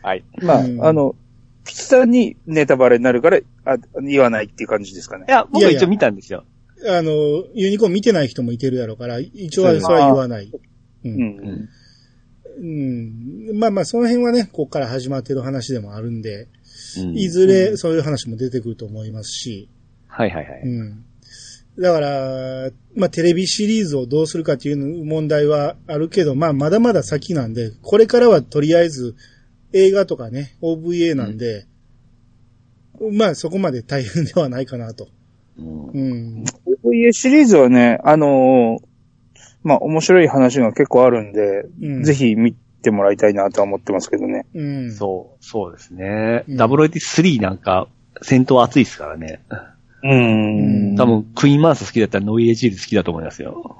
[0.06, 0.24] はい。
[0.40, 1.16] まあ、うんあの、
[1.64, 5.30] ピチさんにネタバレになるから、あ言わないっていう感じですかねい。
[5.32, 6.44] や、僕いやいやは一応見たんですよ。
[6.88, 7.10] あの、
[7.54, 10.44] ユニコーン見てない人もいてるやろうから、一応はそれは言わない。
[10.44, 10.60] う。
[11.04, 11.68] うんん。
[12.58, 13.58] うん。
[13.58, 16.46] まあまあ、その辺はね、ここから始まってる話でもあるんで、
[16.98, 19.68] うんいずれそういう話も出てくると思いますし、
[20.06, 20.62] はいはいはい。
[20.62, 21.04] うん。
[21.80, 29.16] だから、まあ、テレビシリーズをどうするかっていう問題はあるけど、まあ、まだまだ先なんで、これからはとりあえず
[29.76, 31.66] 映画とかね、OVA なんで、
[33.12, 35.08] まあ、そこまで大変ではないかなと。
[35.58, 36.44] うんうん。
[36.84, 38.86] OVA シリーズはね、あのー
[39.62, 44.46] まあ、面白い話が結構あるんで、うんぜひ見てもらいたいなとは思ってますけどね。
[44.54, 44.92] うん。
[44.92, 46.44] そう、そうですね。
[46.48, 47.88] うん WAT3 なんか、
[48.22, 49.40] 戦闘熱いですからね。
[50.04, 53.76] うんん多分、クイーンマウス好きだったらノイエジール好きだと思いますよ。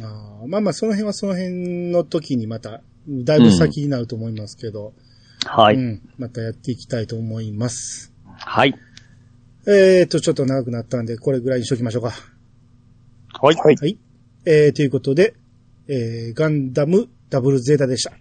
[0.00, 4.92] あーまあまあ、その辺はその辺の時にまた、だいぶ先になると思いますけど、
[5.46, 5.76] はい。
[5.76, 6.02] うん。
[6.18, 8.12] またやっていきたいと思います。
[8.24, 8.74] はい。
[9.66, 12.12] えーと、ちょっと長くなったんで、これぐらいにしときましょうか。
[13.40, 13.56] はい。
[13.56, 13.76] はい。
[13.76, 13.98] はい。
[14.44, 15.34] えー、ということで、
[15.88, 18.12] えー、ガンダムダブルゼータでした。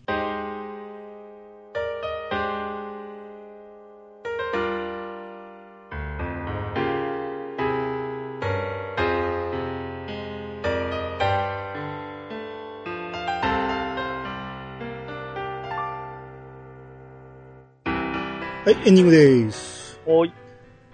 [18.72, 20.00] はい、エンディングです。
[20.06, 20.32] おい。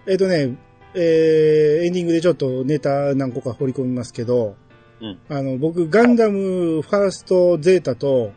[0.08, 0.58] えっ、とね、
[0.96, 4.56] えー、エンディングでちょっとネタ何個か掘り込みますけど、
[5.00, 8.32] うんあの、僕、ガンダムファーストゼータと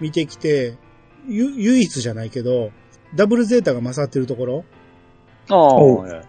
[0.00, 0.76] 見てきて、
[1.28, 2.72] ゆ、唯一じゃないけど、
[3.14, 4.64] ダブルゼータが勝ってるところ、
[5.48, 6.22] あおあ。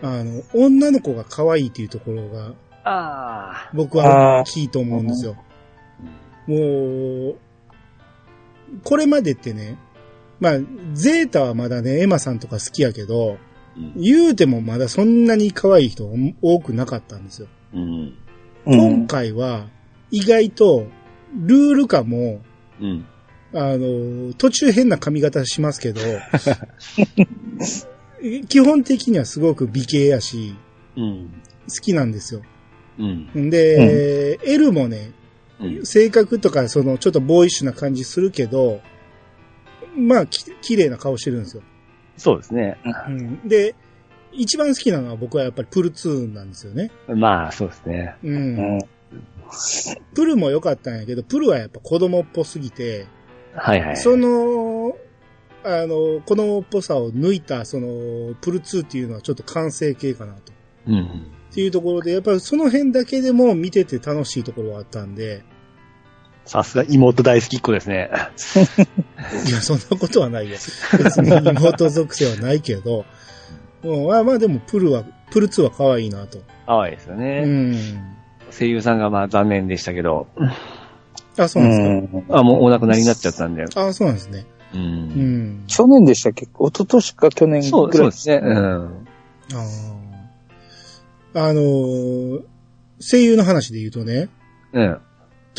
[0.00, 5.34] あの、女の子が可愛いっていうところが、あ僕はあー大きいと思うんですよ。
[5.36, 6.50] あ。
[6.52, 6.56] も
[7.30, 7.36] う、
[8.84, 9.76] これまでってね、
[10.40, 10.58] まあ、
[10.94, 13.38] ゼータはまだね、エマさんとか好きやけど、うん
[13.96, 16.10] 言うてもまだそんなに可愛い人
[16.42, 17.48] 多くなかったんですよ。
[17.72, 18.14] うん。
[18.66, 19.68] うん今回は、
[20.10, 20.86] 意外と、
[21.34, 22.42] ルールかも、
[22.80, 23.06] うん。
[23.54, 26.00] あの、途中変な髪型しますけど、
[28.48, 30.54] 基本的にはすごく美形やし、
[30.96, 31.30] うん。
[31.68, 32.42] 好きなんですよ。
[32.98, 33.06] う
[33.40, 33.50] ん。
[33.50, 35.12] で、L もね、
[35.60, 35.86] うん。
[35.86, 38.80] 性格とかそのちょっとボーイッシュな感じするけど、
[39.96, 41.62] まあ、き綺麗な顔してるんですよ。
[42.16, 42.78] そうですね。
[43.08, 43.74] うん、で、
[44.32, 46.90] 一番好きなのは僕はやっぱりプル2なんですよね。
[47.08, 48.16] まあ、そうですね。
[48.22, 48.30] う。
[48.30, 48.80] うんん。
[50.14, 53.06] プルも良かったんやけど、プルはやっぱ子供っぽすぎて、
[53.54, 53.96] はいはい。
[53.96, 54.96] その、
[55.64, 60.52] あの、子供っぽさを抜いた、その、プル2っていうのはちょっと完成形かなと。
[60.86, 61.04] うん。
[61.50, 65.42] っていうところで、やっぱりその辺だけでも見てて楽しいところはあったんで、
[66.44, 68.10] さすが妹大好きっ子ですね。
[69.46, 70.56] いや、そんなことはないよ。
[70.98, 73.04] 別に妹属性はないけど、
[73.84, 76.38] うん、まあまあでもプルは、プル2は可愛いなと。
[76.66, 77.44] 可愛いですようね。
[77.44, 77.74] ん。
[78.50, 80.26] 声優さんがまあ残念でしたけど、
[81.36, 82.38] あ、そうなんですか。
[82.38, 83.64] あ、もうお亡くなりになっちゃったんで。
[83.76, 84.44] あ、そうなんですね。
[84.74, 84.76] う。
[84.76, 84.84] うん
[85.62, 85.64] ん。
[85.68, 86.46] 去年でしたっけ？
[86.46, 88.40] 一昨年か去年そう、ぐらいそうですね。
[88.42, 89.06] うん。
[89.54, 89.58] あ
[91.34, 91.42] あ。
[91.46, 92.42] あのー
[93.02, 94.28] 声優の話で言うとね、
[94.74, 95.00] うん。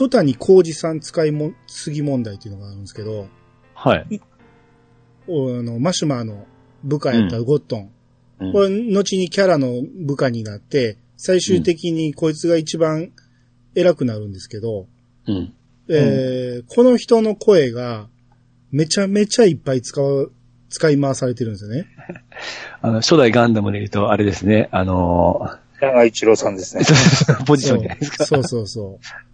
[0.02, 3.28] 戸谷浩二さん使いも、すぎ問題っていうのがあるんですけど、
[3.76, 4.22] はい。
[5.28, 6.48] おあの、マシュマーの
[6.84, 7.82] 部下やったゴットン。
[7.82, 7.92] うん
[8.54, 13.12] これ、後にキャラの部下になって、最終的にこいつが一番
[13.76, 14.88] 偉くなるんですけど、
[15.28, 15.54] うん。
[15.88, 18.08] えーこの人の声が
[18.72, 20.32] めちゃめちゃいっぱい使う、
[20.70, 21.86] 使い回されてるんですよね。
[22.82, 26.84] あの、初代ガンダムで言うと、あれですね、あの長一郎さんですね。
[26.84, 28.26] ー、ポジションじゃないですか。
[28.26, 29.31] そうそうそう。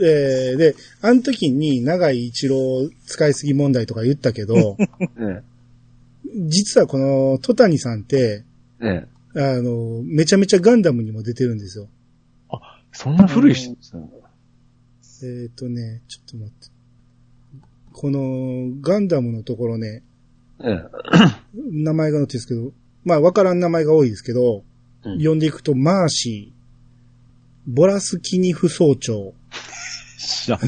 [0.00, 4.76] えーで、あの時に長井一郎使いすぎ問題とか言ったけど、
[5.16, 5.42] う ん。
[6.48, 8.44] 実はこの戸谷さんって、
[8.80, 9.08] うん。
[9.34, 11.88] あの、めちゃめちゃガンダムにも出てるんですよ。
[12.92, 14.06] そんな古い人ですね
[15.24, 16.70] えっ、とね、ちょっと待って。
[17.92, 20.02] このガンダムのところね、
[20.58, 21.84] うん。
[21.84, 22.72] 名前が載ってるんですけど、
[23.04, 24.64] まあわからん名前が多いですけど、
[25.04, 29.34] うん読んでいくと、マーシー、ボラスキニフ総長、
[30.22, 30.60] 知らん。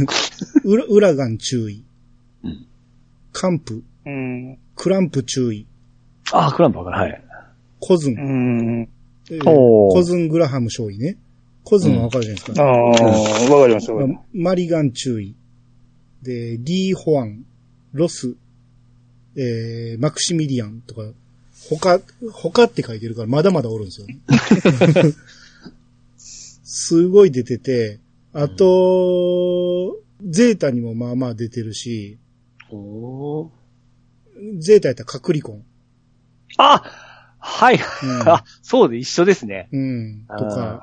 [0.65, 1.85] ウラウラガン注意、
[2.43, 2.67] うん。
[3.33, 4.59] カンプ、うん。
[4.77, 5.67] クランプ注意、
[6.33, 6.97] あ、クランプわかる。
[6.97, 7.25] はい。
[7.81, 8.17] コズン、う
[8.83, 8.89] ん。
[9.31, 11.17] えーコズングラハム少尉ね。
[11.63, 12.63] コズンはわかるじゃないですか。
[12.63, 15.35] ああ、わかりますわかりままマリガン注意。
[16.23, 17.45] で、リー・ホアン、
[17.93, 18.35] ロス、
[19.37, 21.03] えー、マクシミリアンとか、
[21.69, 22.01] 他、
[22.33, 24.19] 他って書いてるからまだまだおるんですよね。
[26.19, 27.99] すごい出てて、
[28.37, 32.19] あと、ゼータにもまあまあ出てるし、
[32.71, 33.51] おー。
[34.59, 35.65] ゼータやったらカクリコン。
[36.59, 36.83] あ
[37.39, 37.77] はい。
[37.77, 39.69] うんあ、そうで一緒ですね。
[39.73, 40.27] うん。
[40.27, 40.61] とか、す。
[40.61, 40.81] あ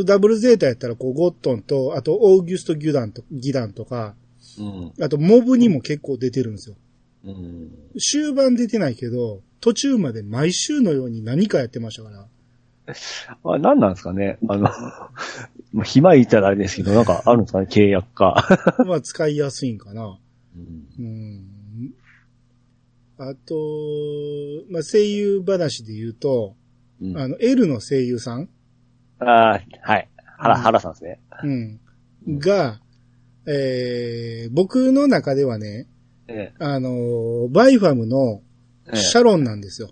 [0.00, 0.04] あ。
[0.04, 4.16] ダブルゼータやったらこうゴットンと、あとオーギュスト・ギュダンと、ギダンとか、
[4.58, 4.92] うん。
[5.00, 6.76] あとモブにも結構出てるんですよ。
[7.24, 7.70] うん。
[8.00, 12.26] 終盤出てないけど、途中まで毎週のように何かやってましたから。
[13.44, 14.38] あ、何なんですかね？
[14.48, 14.62] あの、
[15.72, 17.66] まあ、暇いたらあれですけど、なんかあるんですかね？
[17.70, 18.46] 契約か。
[18.86, 20.18] まあ使いやすいんかな。
[20.56, 21.94] うんうん。
[23.18, 23.54] あと、
[24.70, 26.56] まあ声優話で言うと、
[27.00, 28.48] うんあの、L の声優さん、
[29.20, 30.08] あーはい。
[30.38, 31.20] 原、うん原さんですね。
[31.44, 32.80] うん、が、
[33.46, 35.86] えー、僕の中ではね、
[36.28, 38.42] えあの、バイファムの
[38.86, 39.90] ええシャロンなんですよ。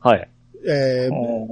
[0.00, 0.28] はい。
[0.66, 1.48] えー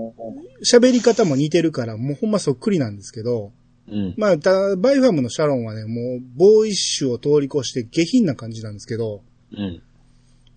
[0.63, 3.53] 喋り方も似てるから、もうほんまそっくりなんですけど、
[3.89, 4.15] うん。
[4.17, 9.83] まあ、たバイファムのシャロンはね、もう、ボーイッシュを通り越して下品な感じなんですけど、うん。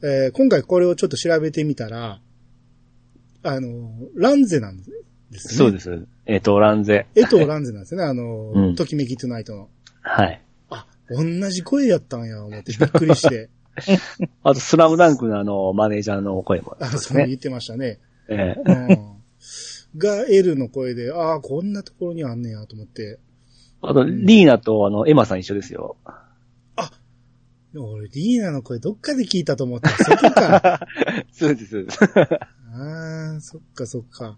[0.01, 2.21] えー今回これをちょっと調べてみたら、
[3.43, 4.83] あの、蘭世なんで
[5.39, 5.57] すね。
[5.57, 6.07] そうです。
[6.25, 7.07] えっ、と、蘭世。
[7.15, 9.69] 江藤蘭世なんですね、あの、うんときめきトゥナイトの。
[10.01, 10.41] はい。
[10.69, 13.49] あ、同じ声やったんや、思ってびっくりして。
[14.43, 16.87] あと、スラムダンクのあの、マネージャーの声もね。
[16.87, 17.99] そう言ってましたね。
[18.29, 19.99] ええうん。
[19.99, 23.19] が、L の声で、ああ、こんなところにあんねや、と思って。
[23.81, 25.97] あと、リーナとあの、エマさん一緒ですよ。
[27.71, 30.87] でも俺、リーナの声どっかで聞いたと思ったら、そこか。
[31.31, 31.99] そうです、そうです。
[32.03, 34.35] ああ、そっかそっか。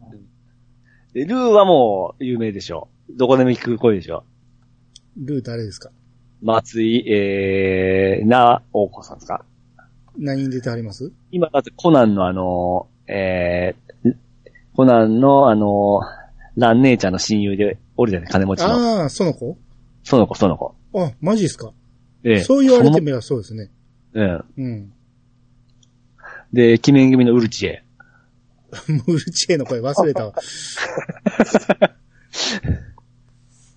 [1.13, 2.89] でルーはもう、有名でしょ。
[3.09, 4.25] どこでも聞く声でしょ。
[5.17, 5.91] ルー誰ですか？
[6.41, 9.45] 松井、えー、な、おこさんですか
[10.17, 11.13] 何に出てあります？
[11.31, 14.15] 今、だってコナンのあの、えー、
[14.75, 16.01] コナンのあの、
[16.55, 19.01] ラン姉ちゃんの親友で、おるじゃない、金持ちの。
[19.01, 19.57] ああ、その子？
[20.03, 20.75] その子、その子。
[20.93, 21.71] あ、マジですか？
[22.23, 23.69] ええそう言われてそみればそうですね。
[24.13, 24.45] のうん。
[24.57, 24.93] うん。
[26.53, 27.83] で、鬼面組のウルチエ。
[29.07, 30.33] ムルチェの声忘れたわ。
[30.35, 30.41] あ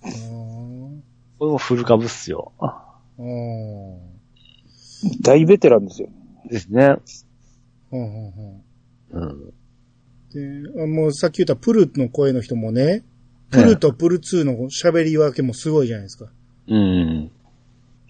[0.05, 0.99] ー
[1.37, 2.53] こフル株っすよ。
[3.17, 3.99] うん。
[5.21, 6.09] 大ベテランですよ。
[6.49, 6.95] ですね。
[7.89, 8.63] ほんほんほん
[9.15, 9.53] うん。
[10.31, 13.03] で、あもうさっき言ったプルの声の人もね、
[13.49, 16.29] プルとプル2の喋り分けもすごいじゃないですか。
[16.67, 17.31] うん。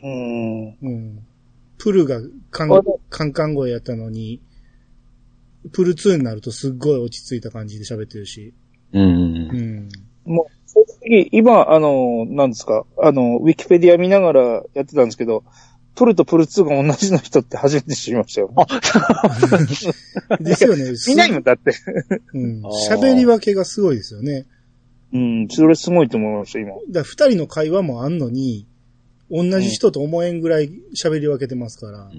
[0.03, 0.77] うん。
[0.81, 1.25] うん。
[1.77, 2.69] プルがカン
[3.09, 4.41] カンカン声やったのに、
[5.71, 8.53] プル2になるとすっごい落ち着いた感じで喋ってるし。
[8.93, 9.07] うんう。
[9.53, 9.89] ん。
[10.25, 14.41] もう、正直、今、あの、なんですか、あの、ウィキペディア見ながら
[14.73, 15.43] やってたんですけど、
[15.95, 18.51] プルとプル2が同じの人って初めて知りましたよ。
[18.55, 18.65] あ、
[20.39, 20.93] ですよね。
[21.07, 21.71] 見ないもんだって。
[22.33, 24.45] うん喋り分けがすごいですよね。
[25.13, 26.71] うん、それすごいと思いました、今。
[26.71, 28.67] だから二人の会話もあんのに、
[29.31, 32.11] 同じ人と思えんぐらい喋り分けてますから。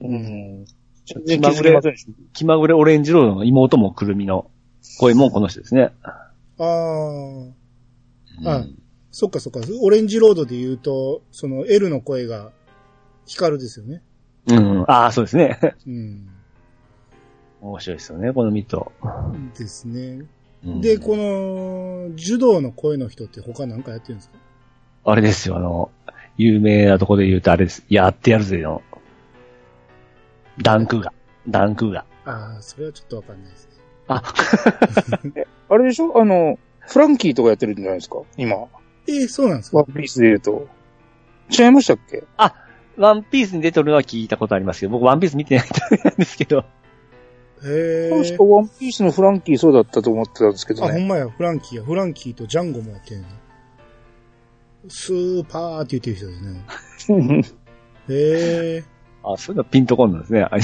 [0.00, 0.66] うん。
[1.06, 2.12] 全然然気ませんでした。
[2.34, 4.50] 気まぐれオレンジロードの妹もくるみの
[4.98, 5.90] 声もこの人ですね。
[6.02, 6.64] ああ、
[8.44, 8.78] あうん
[9.10, 9.60] そっかそっか。
[9.80, 12.52] オレンジロードで言うと、その L の声が
[13.28, 14.02] 光ですよね。
[14.46, 14.82] うん。
[14.88, 15.58] ああ、そうですね。
[15.86, 16.28] うん。
[17.60, 18.92] 面白いですよね、このミト。
[19.58, 20.24] ですね。
[20.64, 24.36] うんで、この、柔道の声の人って他なんかやってるんですか？
[25.04, 25.90] あれですよ、あの、
[26.36, 27.84] 有名なとこで言うとあれです。
[27.88, 28.82] やってやるぜの。
[30.60, 31.12] ダンクが。
[31.48, 32.04] ダンクが。
[32.24, 33.72] ああ、それはちょっとわかんないですね。
[34.08, 34.22] あ、
[35.70, 36.20] あれでしょ？
[36.20, 38.16] あの、フランキーとかやってるんじゃないですか？
[38.36, 38.56] 今。
[39.06, 39.78] えー、そうなんですか？
[39.78, 40.68] ワンピースで言うと。
[41.56, 42.24] 違いましたっけ？
[42.98, 45.70] ワンピースに出てるのは聞いたことありますけど、僕ワンピース見てないん
[46.18, 46.58] ですけど。
[46.58, 46.64] へ
[47.64, 48.44] え確か。
[48.44, 50.92] ワンピースのフランキーそうだったと思ってたんですけあ、どね。
[50.92, 51.84] ほんまや、フランキーや。
[51.84, 53.26] フランキーとジャンゴもやってるね。
[54.88, 56.34] スーパーって言ってる人で
[56.98, 57.44] すね。
[58.10, 58.84] へえ。
[59.22, 60.42] あ、そういうのピンとこんなんですね。
[60.42, 60.60] あ い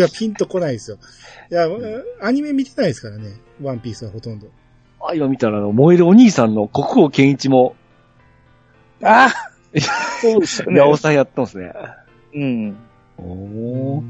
[0.00, 0.98] や、ピンとこないですよ。
[1.50, 1.66] いや、
[2.20, 3.32] アニメ見てないですからね。
[3.60, 4.48] ワンピースはほとんど。
[5.00, 7.74] あ今見たら、あの、燃えるお兄さんの国王健一も、
[9.02, 9.51] ああ
[10.20, 10.80] そうでしたね。
[10.80, 11.72] 八尾さんやったんですね。
[12.34, 12.76] うん。
[13.18, 14.02] おー。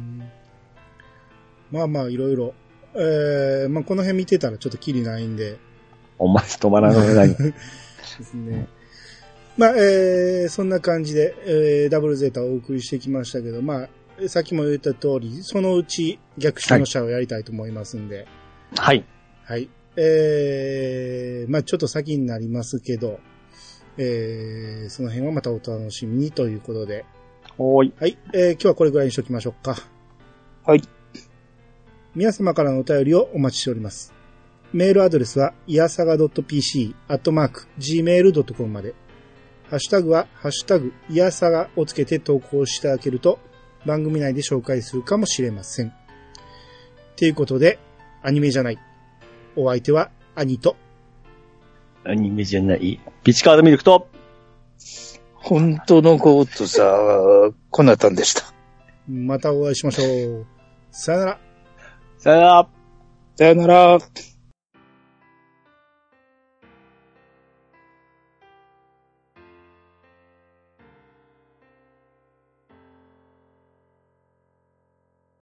[1.71, 2.55] まあまあ、いろいろ。
[2.95, 5.59] えー、まあこの辺見てたらちょっとキリないんで。
[6.19, 7.29] お前止まらない。
[7.35, 7.55] で
[8.25, 8.69] すね。
[9.57, 18.27] まあ、えー、そんな感じで、えー、ダブルゼータをお送りしてきましたけど、まあ、さっきも言った通り、そのうち逆襲の車をやりたいと思いますんで、
[18.77, 19.05] はい。
[19.45, 19.69] はい。
[19.97, 23.21] えー、まあちょっと先になりますけど、
[23.99, 27.05] えー、その辺はまたお楽しみにということで、
[27.59, 27.95] おーい。
[27.99, 28.19] はい。
[28.33, 29.77] えー、今日はこれぐらいにしときましょうか。
[30.65, 30.83] はい。
[32.15, 34.13] 皆様からのお便りをお待ちしております。
[34.73, 38.95] メールアドレスは、いやさが .pc、アットマーク、gmail.com まで。
[39.69, 43.39] ハッシュタグは、ハッシュタグ、いやさがをつけて投稿していただけると、
[43.85, 45.93] 番組内で紹介するかもしれません。
[47.17, 47.79] ということで、
[48.23, 48.79] アニメじゃない。
[49.57, 50.77] お相手は、兄と、
[52.05, 53.01] アニメじゃない？
[53.23, 54.09] ピチカードミルクと、
[55.35, 58.43] 本当のゴートさ、こなたんでした。
[59.09, 60.47] またお会いしましょう。
[60.91, 61.39] さよなら。
[62.19, 62.69] さよなら。
[63.37, 63.99] さよなら。